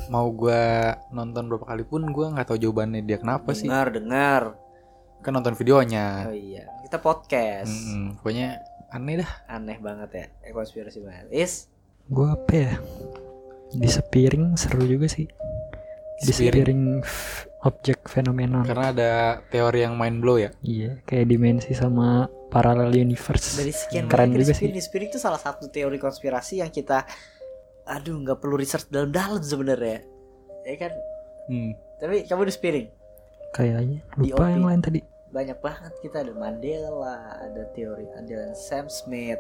mau 0.10 0.27
gua 0.32 0.95
nonton 1.10 1.47
berapa 1.47 1.65
kali 1.65 1.84
pun 1.88 2.06
gua 2.12 2.32
nggak 2.34 2.47
tahu 2.51 2.60
jawabannya 2.60 3.01
dia 3.06 3.17
kenapa 3.21 3.51
sih. 3.56 3.67
Dengar, 3.69 3.88
dengar. 3.93 4.43
Kan 5.21 5.32
nonton 5.38 5.54
videonya. 5.54 6.25
Oh 6.27 6.36
iya, 6.36 6.65
kita 6.86 6.97
podcast. 6.97 7.69
Mm-mm. 7.69 8.17
Pokoknya 8.19 8.58
aneh 8.89 9.21
dah. 9.21 9.32
Aneh 9.47 9.77
banget 9.77 10.10
ya, 10.12 10.25
eh, 10.43 10.51
konspirasi 10.51 10.99
banget. 11.04 11.27
Is 11.32 11.69
Gue 12.12 12.27
apa 12.27 12.51
ya? 12.51 12.73
Di 13.71 13.88
sepiring 13.88 14.60
seru 14.60 14.84
juga 14.84 15.08
sih. 15.08 15.30
Di 16.19 16.27
Sepiring. 16.27 16.65
sepiring 16.65 16.82
objek 17.62 18.10
fenomenal. 18.10 18.65
Karena 18.65 18.91
ada 18.91 19.12
teori 19.47 19.86
yang 19.86 19.95
mind 19.95 20.17
blow 20.19 20.41
ya. 20.41 20.49
Iya, 20.65 20.99
kayak 21.06 21.25
dimensi 21.30 21.71
sama 21.77 22.25
parallel 22.51 22.91
universe. 22.91 23.62
dari 23.62 23.71
sekian 23.71 24.10
Keren 24.12 24.34
juga 24.36 24.51
sih. 24.58 24.67
Spirit 24.82 25.15
itu 25.15 25.19
salah 25.21 25.39
satu 25.39 25.69
teori 25.71 25.95
konspirasi 26.01 26.60
yang 26.60 26.73
kita 26.73 27.06
aduh 27.86 28.17
nggak 28.22 28.39
perlu 28.39 28.56
research 28.58 28.88
dalam-dalam 28.89 29.41
sebenarnya. 29.41 30.04
Ya 30.65 30.76
kan? 30.78 30.94
Hmm. 31.50 31.72
Tapi 31.98 32.26
kamu 32.26 32.50
di 32.50 32.54
Spirit 32.54 32.88
Kayaknya 33.52 34.00
Di 34.17 34.32
lupa 34.32 34.48
yang 34.48 34.65
lain 34.65 34.82
tadi. 34.82 35.00
banyak 35.32 35.60
banget 35.60 35.94
kita 36.04 36.24
ada 36.24 36.34
Mandela, 36.36 37.39
ada 37.39 37.63
teori 37.72 38.08
ada 38.15 38.52
Sam 38.52 38.88
Smith, 38.88 39.39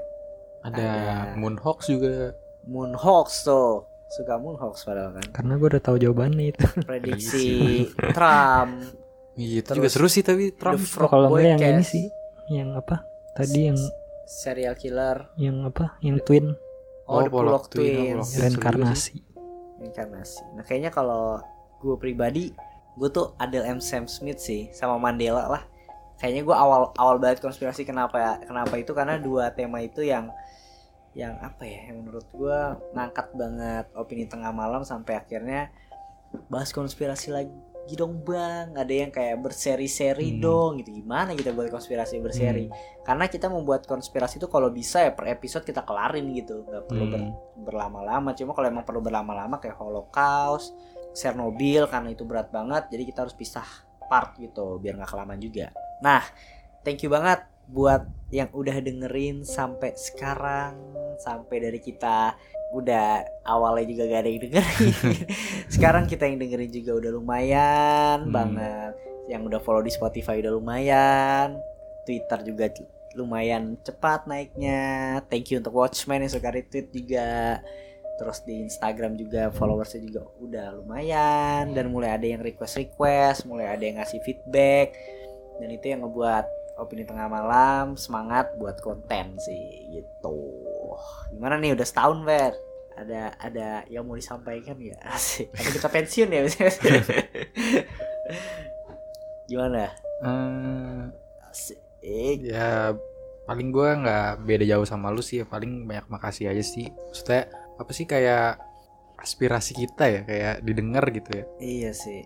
Ada, 0.63 0.77
Ada. 0.77 1.39
Moonhawks 1.39 1.87
juga. 1.87 2.31
Moonhoax 2.67 3.43
tuh. 3.43 3.87
Suka 4.11 4.35
Moonhoax 4.35 4.83
padahal 4.83 5.15
kan. 5.15 5.27
Karena 5.31 5.53
gue 5.55 5.67
udah 5.71 5.83
tahu 5.83 5.97
jawabannya 5.99 6.51
itu. 6.51 6.67
Prediksi 6.89 7.47
Trump, 8.11 8.83
Iya, 9.39 9.63
itu 9.63 9.67
Terus 9.71 9.77
juga 9.79 9.89
seru 9.89 10.07
sih 10.11 10.23
tapi 10.23 10.51
Trump. 10.51 10.79
Kalau 10.83 11.31
enggak 11.31 11.59
yang 11.59 11.79
ini 11.79 11.85
sih, 11.87 12.05
yang 12.51 12.75
apa? 12.75 13.07
Tadi 13.31 13.59
yang 13.71 13.79
serial 14.27 14.75
killer, 14.75 15.31
yang 15.39 15.63
apa? 15.63 15.95
Yang 16.03 16.17
twin 16.27 16.45
oh, 17.07 17.17
Oh, 17.17 17.21
The 17.25 17.31
Pollock 17.31 17.31
Pollock 17.31 17.65
Twin, 17.71 18.17
Twins. 18.19 18.29
Twins. 18.33 18.41
reinkarnasi. 18.41 19.15
Inkarnasi. 19.81 20.43
Nah 20.53 20.63
kayaknya 20.65 20.93
kalau 20.93 21.41
gue 21.81 21.95
pribadi, 21.97 22.53
gue 22.97 23.09
tuh 23.09 23.33
Adele 23.41 23.65
M. 23.65 23.79
Sam 23.81 24.05
Smith 24.05 24.37
sih 24.37 24.69
sama 24.73 25.01
Mandela 25.01 25.49
lah. 25.49 25.63
Kayaknya 26.21 26.41
gue 26.45 26.55
awal 26.55 26.93
awal 27.01 27.17
banget 27.17 27.41
konspirasi 27.41 27.81
kenapa 27.81 28.21
ya? 28.21 28.33
Kenapa 28.45 28.77
itu 28.77 28.93
karena 28.93 29.17
dua 29.17 29.49
tema 29.49 29.81
itu 29.81 30.05
yang 30.05 30.29
yang 31.17 31.33
apa 31.41 31.65
ya? 31.65 31.89
Yang 31.89 31.97
menurut 32.05 32.27
gue 32.29 32.59
ngangkat 32.93 33.27
banget 33.33 33.85
opini 33.97 34.29
tengah 34.29 34.53
malam 34.53 34.85
sampai 34.85 35.17
akhirnya 35.17 35.73
bahas 36.47 36.69
konspirasi 36.69 37.33
lagi 37.33 37.51
dong 37.91 38.21
bang. 38.21 38.71
Ada 38.73 38.93
yang 38.93 39.11
kayak 39.11 39.37
berseri-seri 39.41 40.35
Hmm. 40.35 40.39
dong 40.39 40.71
gitu. 40.79 40.93
Gimana 40.93 41.33
kita 41.33 41.51
buat 41.51 41.67
konspirasi 41.67 42.19
berseri? 42.19 42.71
Karena 43.01 43.27
kita 43.27 43.47
membuat 43.47 43.83
konspirasi 43.83 44.37
itu 44.37 44.47
kalau 44.47 44.69
bisa 44.69 45.03
ya 45.03 45.11
per 45.11 45.27
episode 45.29 45.63
kita 45.63 45.83
kelarin 45.83 46.31
gitu. 46.31 46.63
Nggak 46.63 46.83
perlu 46.87 47.05
ber- 47.07 47.19
Hmm. 47.21 47.35
berlama-lama 47.61 48.31
cuma 48.33 48.51
kalau 48.51 48.67
emang 48.67 48.83
perlu 48.83 48.99
berlama-lama 48.99 49.57
kayak 49.57 49.77
Holocaust, 49.77 50.73
Chernobyl 51.11 51.85
karena 51.85 52.09
itu 52.09 52.23
berat 52.23 52.49
banget 52.49 52.87
jadi 52.87 53.03
kita 53.03 53.27
harus 53.27 53.35
pisah 53.35 53.67
part 54.07 54.35
gitu 54.35 54.79
biar 54.79 54.95
nggak 54.95 55.11
kelamaan 55.11 55.39
juga. 55.39 55.71
Nah, 55.99 56.23
thank 56.81 57.03
you 57.03 57.11
banget 57.11 57.43
buat 57.67 58.03
yang 58.31 58.47
udah 58.51 58.79
dengerin 58.79 59.43
sampai 59.43 59.95
sekarang 59.95 60.75
sampai 61.19 61.57
dari 61.61 61.79
kita 61.79 62.35
udah 62.71 63.07
awalnya 63.43 63.85
juga 63.85 64.03
gak 64.07 64.21
ada 64.23 64.29
yang 64.29 64.41
dengerin. 64.41 64.93
sekarang 65.75 66.03
kita 66.07 66.23
yang 66.25 66.39
dengerin 66.39 66.71
juga 66.71 66.91
udah 66.97 67.11
lumayan 67.11 68.17
Hmm. 68.23 68.31
banget. 68.31 68.93
Yang 69.27 69.41
udah 69.47 69.59
follow 69.59 69.83
di 69.83 69.91
Spotify 69.91 70.39
udah 70.39 70.51
lumayan. 70.51 71.59
Twitter 72.03 72.39
juga 72.43 72.65
lumayan 73.13 73.75
cepat 73.83 74.25
naiknya. 74.25 74.81
Thank 75.27 75.51
you 75.51 75.59
untuk 75.59 75.75
Watchmen 75.75 76.23
yang 76.23 76.31
suka 76.31 76.49
retweet 76.49 76.89
juga. 76.89 77.59
Terus 78.15 78.39
di 78.45 78.61
Instagram 78.61 79.17
juga 79.17 79.49
followersnya 79.49 80.01
juga 80.01 80.29
udah 80.37 80.77
lumayan 80.77 81.73
dan 81.73 81.89
mulai 81.89 82.13
ada 82.13 82.23
yang 82.23 82.39
request 82.39 82.77
request, 82.77 83.49
mulai 83.49 83.65
ada 83.67 83.81
yang 83.81 83.97
ngasih 83.97 84.21
feedback 84.21 84.93
dan 85.57 85.67
itu 85.67 85.89
yang 85.89 86.05
ngebuat 86.05 86.45
opini 86.77 87.01
tengah 87.01 87.25
malam 87.25 87.97
semangat 87.97 88.53
buat 88.55 88.77
konten 88.77 89.41
sih 89.41 89.89
gitu. 89.89 90.37
Gimana 91.29 91.55
nih 91.55 91.73
udah 91.73 91.87
setahun 91.87 92.19
Ver? 92.21 92.53
Ada 92.91 93.21
ada 93.39 93.67
yang 93.87 94.03
mau 94.03 94.13
disampaikan 94.13 94.75
ya? 94.77 94.99
Asik. 95.15 95.49
Ada 95.51 95.69
kita 95.71 95.87
pensiun 95.87 96.29
ya? 96.29 96.41
Gimana? 99.49 99.91
Eh, 100.21 101.01
Asik. 101.45 101.79
ya 102.41 102.95
paling 103.43 103.69
gua 103.69 103.93
nggak 103.93 104.27
beda 104.41 104.65
jauh 104.65 104.85
sama 104.85 105.09
lu 105.09 105.19
sih 105.19 105.41
ya 105.41 105.45
paling 105.45 105.85
banyak 105.85 106.07
makasih 106.07 106.49
aja 106.49 106.61
sih 106.61 106.87
maksudnya 106.89 107.45
apa 107.75 107.91
sih 107.91 108.05
kayak 108.05 108.57
aspirasi 109.17 109.75
kita 109.75 110.05
ya 110.07 110.21
kayak 110.23 110.55
didengar 110.61 111.05
gitu 111.11 111.29
ya 111.29 111.45
Iya 111.59 111.91
sih. 111.91 112.21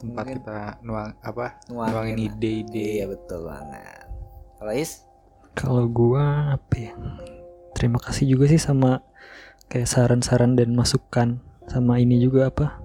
tempat 0.00 0.26
Mungkin 0.26 0.36
kita 0.40 0.58
nuang 0.82 1.14
apa 1.22 1.62
nuangin 1.70 1.92
nuangin 1.94 2.16
ide-ide 2.18 2.84
Iya 2.98 3.06
betul 3.06 3.46
banget. 3.46 4.06
Kalau 4.58 4.72
Is? 4.74 4.92
Kalau 5.52 5.84
gua 5.86 6.56
apa 6.56 6.74
ya? 6.74 6.94
Terima 7.82 7.98
kasih 7.98 8.30
juga 8.30 8.46
sih 8.46 8.62
sama 8.62 9.02
kayak 9.66 9.90
saran-saran 9.90 10.54
dan 10.54 10.70
masukan 10.70 11.42
sama 11.66 11.98
ini 11.98 12.22
juga 12.22 12.46
apa? 12.46 12.78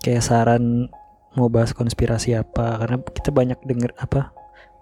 Kayak 0.00 0.24
saran 0.24 0.88
mau 1.36 1.52
bahas 1.52 1.76
konspirasi 1.76 2.32
apa 2.32 2.80
karena 2.80 2.96
kita 3.04 3.28
banyak 3.28 3.60
denger 3.68 3.92
apa? 4.00 4.32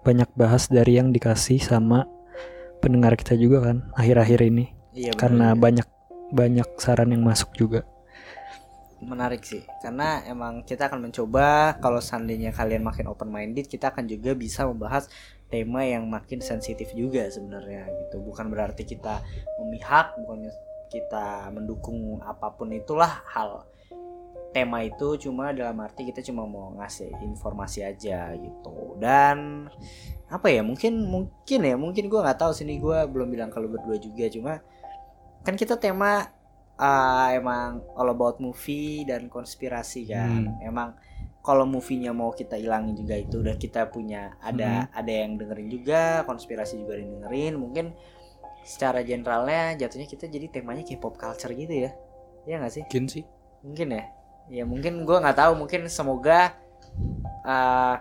Banyak 0.07 0.31
bahas 0.39 0.71
dari 0.71 0.95
yang 0.95 1.11
dikasih 1.11 1.59
sama 1.59 2.07
pendengar 2.79 3.19
kita 3.19 3.35
juga 3.35 3.67
kan 3.67 3.91
akhir-akhir 3.99 4.47
ini 4.47 4.71
Iya 4.95 5.11
karena 5.19 5.59
banyak 5.59 5.91
banyak 6.31 6.71
saran 6.79 7.11
yang 7.11 7.27
masuk 7.27 7.51
juga. 7.59 7.83
Menarik 9.01 9.41
sih. 9.41 9.65
Karena 9.81 10.21
emang 10.29 10.61
kita 10.61 10.87
akan 10.87 11.09
mencoba 11.09 11.77
kalau 11.81 11.97
seandainya 11.97 12.53
kalian 12.53 12.85
makin 12.85 13.09
open 13.09 13.33
minded 13.33 13.65
kita 13.65 13.89
akan 13.89 14.05
juga 14.05 14.37
bisa 14.37 14.63
membahas 14.69 15.09
tema 15.51 15.83
yang 15.83 16.07
makin 16.07 16.39
sensitif 16.39 16.93
juga 16.93 17.27
sebenarnya 17.27 17.89
gitu. 18.07 18.21
Bukan 18.23 18.47
berarti 18.47 18.85
kita 18.87 19.19
memihak 19.59 20.15
bukan 20.21 20.47
kita 20.87 21.49
mendukung 21.51 22.21
apa 22.21 22.53
pun 22.53 22.71
itulah 22.71 23.25
hal. 23.27 23.67
Tema 24.51 24.83
itu 24.83 25.15
cuma 25.15 25.55
dalam 25.55 25.79
arti 25.79 26.03
kita 26.11 26.19
cuma 26.27 26.43
mau 26.43 26.75
ngasih 26.75 27.11
informasi 27.23 27.87
aja 27.87 28.35
gitu. 28.35 28.99
Dan 28.99 29.67
apa 30.31 30.47
ya 30.47 30.63
mungkin 30.63 31.07
mungkin 31.07 31.59
ya 31.63 31.75
mungkin 31.75 32.07
gue 32.07 32.19
nggak 32.19 32.39
tahu 32.39 32.51
sini 32.55 32.79
gue 32.79 32.97
belum 33.07 33.31
bilang 33.31 33.51
kalau 33.51 33.71
berdua 33.71 33.95
juga. 33.99 34.27
Cuma 34.27 34.59
kan 35.41 35.55
kita 35.55 35.79
tema 35.79 36.40
ah, 36.79 37.31
emang 37.33 37.83
all 37.97 38.11
about 38.11 38.37
movie 38.39 39.03
dan 39.07 39.27
konspirasi 39.27 40.07
kan. 40.07 40.47
Hmm. 40.47 40.67
emang 40.67 40.89
kalau 41.41 41.65
movie-nya 41.65 42.13
mau 42.13 42.29
kita 42.29 42.53
ilangin 42.53 42.93
juga 42.93 43.17
itu 43.17 43.41
dan 43.41 43.57
kita 43.57 43.89
punya 43.89 44.37
ada 44.45 44.85
ada 44.93 45.09
yang 45.09 45.41
dengerin 45.41 45.73
juga 45.73 46.21
konspirasi 46.29 46.85
juga 46.85 47.01
yang 47.01 47.17
dengerin. 47.17 47.57
Mungkin 47.57 47.85
secara 48.61 49.01
generalnya 49.01 49.73
jatuhnya 49.73 50.05
kita 50.05 50.29
jadi 50.29 50.53
temanya 50.53 50.85
kayak 50.85 51.01
pop 51.01 51.17
culture 51.17 51.49
gitu 51.57 51.89
ya. 51.89 51.91
Ya 52.45 52.61
nggak 52.61 52.73
sih? 52.73 52.83
Mungkin 52.85 53.05
sih. 53.09 53.25
mungkin 53.61 53.87
ya. 53.93 54.03
Ya 54.49 54.63
mungkin 54.65 54.93
gua 55.05 55.17
nggak 55.25 55.37
tahu. 55.37 55.53
Mungkin 55.65 55.89
semoga 55.89 56.53
uh, 57.45 57.97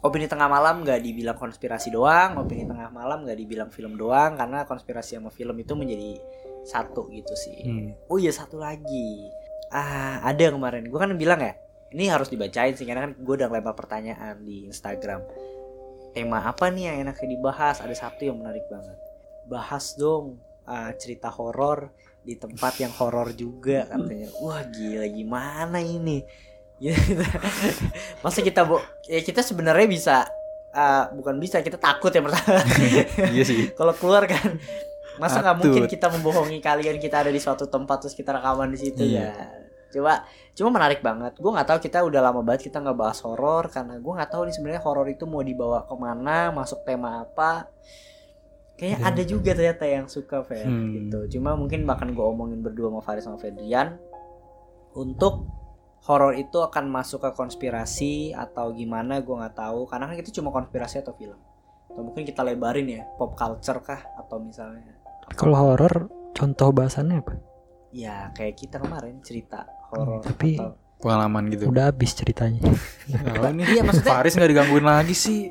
opini 0.00 0.26
tengah 0.26 0.48
malam 0.48 0.80
nggak 0.80 1.00
dibilang 1.04 1.36
konspirasi 1.36 1.92
doang 1.92 2.40
opini 2.40 2.64
tengah 2.64 2.88
malam 2.88 3.20
nggak 3.24 3.36
dibilang 3.36 3.68
film 3.68 4.00
doang 4.00 4.32
karena 4.32 4.64
konspirasi 4.64 5.20
sama 5.20 5.28
film 5.28 5.52
itu 5.60 5.76
menjadi 5.76 6.16
satu 6.64 7.08
gitu 7.12 7.34
sih. 7.36 7.58
Hmm. 7.64 7.90
oh 8.08 8.18
iya 8.20 8.32
satu 8.32 8.60
lagi. 8.60 9.26
Ah 9.72 10.20
ada 10.24 10.50
kemarin. 10.50 10.86
Gua 10.90 11.06
kan 11.06 11.14
bilang 11.16 11.40
ya 11.40 11.54
ini 11.90 12.06
harus 12.06 12.30
dibacain 12.30 12.74
sih 12.78 12.86
karena 12.86 13.10
kan 13.10 13.12
gue 13.18 13.34
udah 13.34 13.50
lempar 13.50 13.74
pertanyaan 13.74 14.38
di 14.46 14.66
Instagram. 14.70 15.26
Tema 16.14 16.42
apa 16.42 16.70
nih 16.70 16.90
yang 16.90 16.96
enaknya 17.06 17.28
dibahas? 17.38 17.82
Ada 17.82 18.06
satu 18.06 18.26
yang 18.26 18.38
menarik 18.38 18.66
banget. 18.70 18.98
Bahas 19.50 19.94
dong 19.98 20.38
ah, 20.66 20.94
cerita 20.94 21.30
horor 21.30 21.90
di 22.22 22.38
tempat 22.38 22.78
yang 22.78 22.94
horor 22.94 23.34
juga 23.34 23.90
katanya. 23.90 24.30
Wah 24.38 24.62
gila 24.70 25.06
gimana 25.10 25.78
ini? 25.82 26.22
Masa 28.24 28.40
kita 28.40 28.64
bo 28.64 28.80
ya 29.04 29.20
kita 29.20 29.42
sebenarnya 29.42 29.86
bisa 29.90 30.16
ah, 30.70 31.10
bukan 31.10 31.42
bisa 31.42 31.58
kita 31.58 31.78
takut 31.78 32.14
ya 32.14 32.22
pertama. 32.22 32.62
Iya 33.34 33.42
sih. 33.42 33.74
kalau 33.74 33.94
keluar 33.98 34.30
kan 34.30 34.62
masa 35.16 35.40
nggak 35.40 35.56
mungkin 35.58 35.82
kita 35.86 36.06
membohongi 36.08 36.60
kalian 36.60 36.96
kita 36.96 37.24
ada 37.24 37.30
di 37.30 37.40
suatu 37.40 37.66
tempat 37.66 38.04
terus 38.04 38.14
kita 38.14 38.30
rekaman 38.30 38.68
di 38.68 38.78
situ 38.78 39.02
Iya. 39.02 39.26
ya. 39.26 39.46
Coba 39.90 40.22
cuma 40.54 40.70
menarik 40.70 41.00
banget. 41.00 41.34
Gue 41.34 41.50
nggak 41.50 41.66
tahu 41.66 41.78
kita 41.80 41.98
udah 42.00 42.20
lama 42.22 42.40
banget 42.40 42.70
kita 42.70 42.78
nggak 42.78 42.94
bahas 42.94 43.18
horor 43.20 43.66
karena 43.66 43.98
gue 43.98 44.12
nggak 44.12 44.30
tahu 44.30 44.46
nih 44.46 44.54
sebenarnya 44.54 44.82
horor 44.82 45.06
itu 45.06 45.24
mau 45.24 45.42
dibawa 45.42 45.82
ke 45.82 45.94
mana 45.96 46.50
masuk 46.50 46.86
tema 46.86 47.24
apa. 47.24 47.66
Kayak 48.78 49.02
ada 49.02 49.22
juga 49.26 49.50
ternyata 49.52 49.84
yang 49.84 50.06
suka 50.06 50.40
Fer 50.40 50.64
Hmm. 50.64 50.94
gitu. 50.94 51.36
Cuma 51.36 51.52
mungkin 51.52 51.82
bahkan 51.84 52.08
gue 52.10 52.22
omongin 52.22 52.62
berdua 52.62 52.88
sama 52.88 53.02
Faris 53.02 53.24
sama 53.24 53.36
Fedrian 53.36 53.98
untuk 54.92 55.46
horor 56.00 56.32
itu 56.32 56.56
akan 56.56 56.88
masuk 56.88 57.20
ke 57.20 57.30
konspirasi 57.34 58.32
atau 58.32 58.72
gimana 58.72 59.20
gue 59.20 59.34
nggak 59.34 59.52
tahu. 59.54 59.84
Karena 59.84 60.08
kan 60.08 60.16
itu 60.16 60.30
cuma 60.32 60.48
konspirasi 60.48 61.02
atau 61.02 61.12
film. 61.12 61.36
Atau 61.90 62.06
mungkin 62.06 62.22
kita 62.22 62.40
lebarin 62.40 62.86
ya 62.86 63.02
pop 63.18 63.34
culture 63.34 63.82
kah 63.82 64.00
atau 64.16 64.38
misalnya 64.38 64.99
Kalau 65.32 65.56
horor 65.56 65.94
contoh 66.32 66.70
bahasannya 66.70 67.18
apa? 67.18 67.34
ya 67.90 68.30
kayak 68.30 68.54
kita 68.54 68.78
kemarin 68.78 69.18
cerita 69.18 69.66
horor 69.88 70.22
tapi- 70.22 70.54
atau 70.54 70.78
Pengalaman 71.00 71.48
gitu. 71.48 71.72
Udah 71.72 71.88
habis 71.88 72.12
ceritanya. 72.12 72.60
Tahu 72.60 73.56
nih. 73.56 73.72
Iya, 73.72 73.80
maksudnya- 73.82 74.12
Faris 74.12 74.36
nggak 74.36 74.50
digangguin 74.52 74.84
lagi 74.84 75.16
sih. 75.16 75.48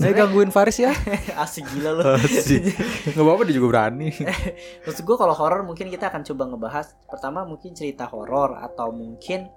Nggak 0.00 0.12
gangguin 0.16 0.48
Faris 0.48 0.80
ya? 0.80 0.88
asik 1.44 1.68
gila 1.68 1.92
loh 1.92 2.16
Asik. 2.16 2.64
Nggak 3.06 3.20
apa-apa 3.20 3.42
dia 3.44 3.54
juga 3.54 3.68
berani. 3.68 4.08
Maksud 4.88 5.04
gue 5.04 5.16
kalau 5.16 5.36
horor 5.36 5.62
mungkin 5.62 5.92
kita 5.92 6.08
akan 6.08 6.24
coba 6.24 6.48
ngebahas 6.48 6.96
pertama 7.04 7.44
mungkin 7.44 7.76
cerita 7.76 8.08
horor 8.08 8.56
atau 8.56 8.88
mungkin 8.88 9.52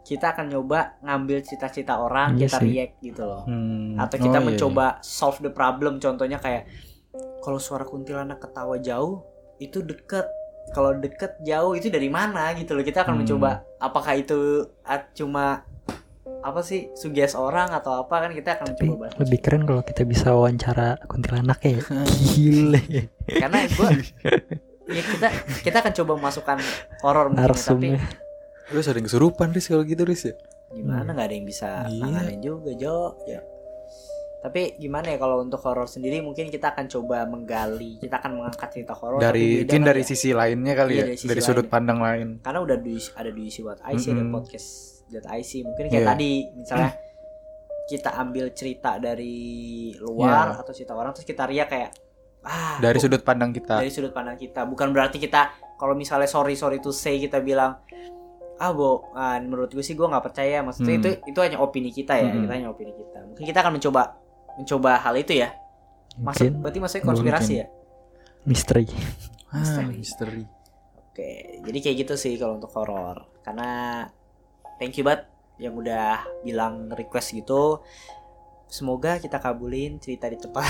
kita 0.00 0.32
akan 0.32 0.46
nyoba 0.48 1.02
ngambil 1.02 1.42
cerita-cerita 1.42 1.98
orang 1.98 2.34
Iya 2.34 2.46
kita 2.46 2.56
sih. 2.56 2.66
react 2.70 2.94
gitu 3.00 3.22
loh 3.22 3.42
Hmm. 3.44 3.98
atau 3.98 4.16
kita 4.16 4.32
Oh, 4.32 4.40
iya, 4.40 4.48
mencoba 4.48 4.86
solve 5.00 5.42
the 5.42 5.50
problem 5.50 5.98
contohnya 5.98 6.38
kayak 6.38 6.70
kalau 7.40 7.58
suara 7.58 7.82
kuntilanak 7.82 8.38
ketawa 8.38 8.76
jauh 8.76 9.24
itu 9.56 9.80
deket 9.80 10.26
kalau 10.70 10.94
deket 10.94 11.34
jauh 11.40 11.72
itu 11.72 11.88
dari 11.88 12.06
mana 12.06 12.54
gitu 12.54 12.72
loh 12.72 12.82
kita 12.82 13.02
akan 13.02 13.14
Hmm. 13.14 13.20
mencoba 13.20 13.50
apakah 13.76 14.14
itu 14.14 14.68
cuma 15.12 15.66
apa 16.40 16.60
sih 16.60 16.88
suges 16.94 17.34
orang 17.34 17.68
atau 17.70 17.98
apa 17.98 18.14
kan 18.18 18.30
kita 18.30 18.54
akan 18.54 18.66
Tapi 18.70 18.86
mencoba 18.86 19.00
bahas 19.02 19.14
lebih 19.18 19.38
keren 19.40 19.62
kalau 19.62 19.82
kita 19.82 20.02
bisa 20.02 20.30
wawancara 20.30 20.96
kuntilanak 21.04 21.60
ya. 21.60 21.80
Gile. 22.28 22.80
karena 23.28 23.58
gue 23.66 23.88
ya 24.88 25.02
kita 25.04 25.28
kita 25.60 25.76
akan 25.80 25.92
coba 25.94 26.12
memasukkan 26.16 26.58
horor 27.00 27.26
mungkin 27.28 27.44
ya, 27.44 27.56
tapi. 27.60 27.88
Lu 28.70 28.80
sering 28.80 29.02
kesurupan 29.02 29.50
Riz 29.50 29.66
kalau 29.66 29.82
gitu 29.82 30.02
Riz 30.02 30.24
ya? 30.24 30.34
gimana 30.70 31.10
nggak 31.10 31.26
ada 31.26 31.34
yang 31.34 31.44
bisa 31.44 31.68
Iya. 31.82 31.98
nanganin 31.98 32.38
juga 32.40 32.70
Jo 32.72 33.18
ya 33.24 33.42
tapi 34.40 34.74
gimana 34.76 35.04
ya 35.06 35.16
kalau 35.16 35.38
untuk 35.38 35.60
horor 35.60 35.84
sendiri 35.84 36.18
mungkin 36.18 36.48
kita 36.48 36.70
akan 36.70 36.88
coba 36.88 37.24
menggali 37.24 37.96
kita 37.96 38.16
akan 38.16 38.36
mengangkat 38.36 38.68
cerita 38.70 38.92
horor 38.92 39.18
Dari 39.18 39.62
mungkin 39.62 39.84
dari 39.84 40.00
ya. 40.00 40.06
sisi 40.06 40.30
lainnya 40.30 40.72
kali 40.74 40.90
Iya, 40.90 40.96
ya, 40.96 41.04
dari 41.04 41.14
sisi 41.14 41.28
dari 41.28 41.40
sudut 41.40 41.64
lain. 41.64 41.70
pandang 41.70 41.98
lain. 41.98 42.28
karena 42.40 42.58
udah 42.58 42.76
di, 42.76 42.96
ada 43.12 43.30
di 43.30 43.42
isi 43.44 43.60
what 43.60 43.80
I 43.82 43.94
see 43.94 44.10
ada 44.10 44.20
Mm-mm. 44.20 44.32
podcast 44.32 44.68
that 45.08 45.26
I 45.26 45.40
see 45.40 45.60
mungkin 45.60 45.86
kayak 45.86 46.00
Iya. 46.00 46.08
tadi 46.08 46.30
misalnya 46.54 46.90
kita 47.86 48.10
ambil 48.14 48.46
cerita 48.50 48.96
dari 48.96 49.36
luar 49.98 50.46
Iya. 50.48 50.58
atau 50.58 50.72
cerita 50.72 50.92
orang 50.94 51.12
terus 51.12 51.26
kita 51.26 51.44
riak 51.44 51.68
kayak 51.68 51.90
ah 52.40 52.80
Dari 52.80 52.96
sudut 52.96 53.20
pandang 53.20 53.50
kita. 53.50 53.76
dari 53.76 53.92
sudut 53.92 54.10
pandang 54.10 54.34
kita 54.34 54.64
bukan 54.64 54.88
berarti 54.88 55.20
kita 55.20 55.52
kalau 55.76 55.92
misalnya 55.92 56.24
sorry 56.24 56.54
sorry 56.54 56.78
to 56.78 56.88
say 56.90 57.18
kita 57.18 57.36
bilang 57.38 57.76
ah 58.56 58.70
bo 58.70 59.08
ah, 59.12 59.36
menurut 59.36 59.68
gue 59.68 59.80
sih 59.80 59.92
gue 59.92 60.04
nggak 60.04 60.20
percaya 60.22 60.60
maksudnya 60.60 60.94
Hmm. 60.94 61.02
itu 61.02 61.10
itu 61.26 61.38
hanya 61.38 61.56
opini 61.58 61.88
kita 61.88 62.12
ya 62.14 62.24
Hmm. 62.26 62.44
kita 62.44 62.52
hanya 62.54 62.68
opini 62.68 62.92
kita 62.94 63.18
mungkin 63.22 63.40
kita 63.42 63.58
akan 63.58 63.72
mencoba 63.74 64.19
mencoba 64.60 65.00
hal 65.00 65.16
itu 65.16 65.32
ya 65.34 65.56
masuk 66.16 66.46
Mungkin 66.46 66.60
berarti 66.60 66.78
maksudnya 66.78 67.04
konspirasi 67.04 67.52
Mungkin. 67.52 67.62
ya 67.62 67.66
misteri. 68.42 68.84
Ah, 69.48 69.58
Misteri. 69.60 69.94
misteri. 69.96 70.42
oke 70.96 71.30
jadi 71.64 71.78
kayak 71.80 71.96
gitu 71.98 72.14
sih 72.14 72.34
kalau 72.36 72.56
untuk 72.56 72.70
horor 72.72 73.24
karena 73.42 73.70
thank 74.76 74.94
you 74.94 75.02
banget 75.02 75.26
yang 75.56 75.74
udah 75.74 76.20
bilang 76.40 76.88
request 76.90 77.32
gitu 77.32 77.84
semoga 78.66 79.18
kita 79.18 79.36
kabulin 79.36 79.98
cerita 79.98 80.24
di 80.26 80.38
tempat 80.38 80.64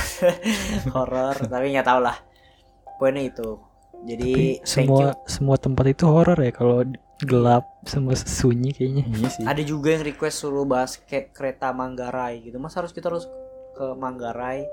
horor 0.96 1.36
tapi 1.36 1.70
nggak 1.70 1.84
tahu 1.84 2.00
lah 2.00 2.16
poinnya 2.96 3.22
itu 3.22 3.60
jadi 4.00 4.32
Tapi 4.32 4.46
thank 4.64 4.88
semua 4.88 5.00
you 5.04 5.08
semua 5.28 5.56
tempat 5.56 5.84
itu 5.86 6.04
horor 6.08 6.38
ya 6.40 6.50
kalau 6.50 6.80
gelap 7.20 7.68
semua 7.84 8.16
sunyi 8.16 8.72
kayaknya. 8.72 9.04
Iya 9.04 9.28
sih. 9.28 9.44
ada 9.44 9.60
juga 9.60 9.92
yang 9.92 10.08
request 10.08 10.40
suruh 10.40 10.64
bahas 10.64 10.96
kayak 11.04 11.36
kereta 11.36 11.68
Manggarai 11.68 12.40
gitu 12.40 12.56
mas 12.56 12.72
harus 12.72 12.90
kita 12.90 13.12
harus 13.12 13.28
ke 13.80 13.96
Manggarai. 13.96 14.68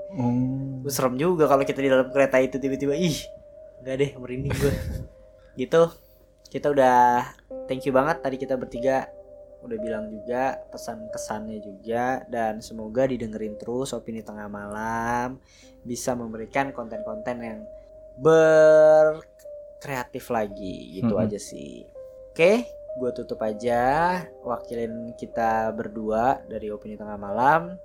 Gue 0.84 0.92
serem 0.92 1.16
juga 1.16 1.48
kalau 1.48 1.64
kita 1.64 1.80
di 1.80 1.88
dalam 1.88 2.12
kereta 2.12 2.36
itu 2.36 2.60
tiba-tiba 2.60 2.92
ih 2.92 3.16
nggak 3.80 3.94
deh 3.96 4.10
merinding 4.20 4.52
gue 4.52 4.74
gitu. 5.64 5.88
Kita 6.48 6.68
udah 6.68 7.24
thank 7.64 7.88
you 7.88 7.92
banget 7.92 8.20
tadi 8.20 8.36
kita 8.36 8.60
bertiga 8.60 9.08
udah 9.58 9.78
bilang 9.80 10.06
juga 10.06 10.60
pesan 10.68 11.08
kesannya 11.08 11.58
juga 11.58 12.22
dan 12.28 12.60
semoga 12.60 13.08
didengerin 13.08 13.56
terus 13.56 13.96
opini 13.96 14.20
tengah 14.20 14.46
malam. 14.46 15.40
Bisa 15.82 16.12
memberikan 16.12 16.68
konten-konten 16.70 17.36
yang 17.40 17.60
berkreatif 19.78 20.28
lagi 20.28 21.00
gitu 21.00 21.16
Mhm. 21.16 21.22
aja 21.24 21.38
sih. 21.40 21.88
Oke 22.30 22.68
gue 22.98 23.10
tutup 23.14 23.38
aja 23.40 23.80
wakilin 24.42 25.14
kita 25.14 25.70
berdua 25.70 26.42
dari 26.44 26.66
opini 26.66 26.98
tengah 26.98 27.14
malam 27.14 27.78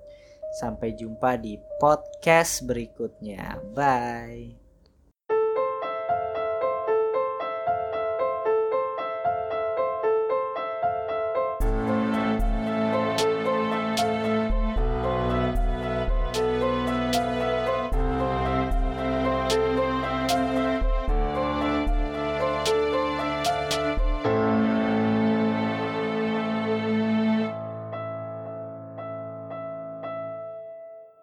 Sampai 0.53 0.93
jumpa 0.93 1.35
di 1.41 1.57
podcast 1.81 2.61
berikutnya. 2.63 3.57
Bye. 3.73 4.62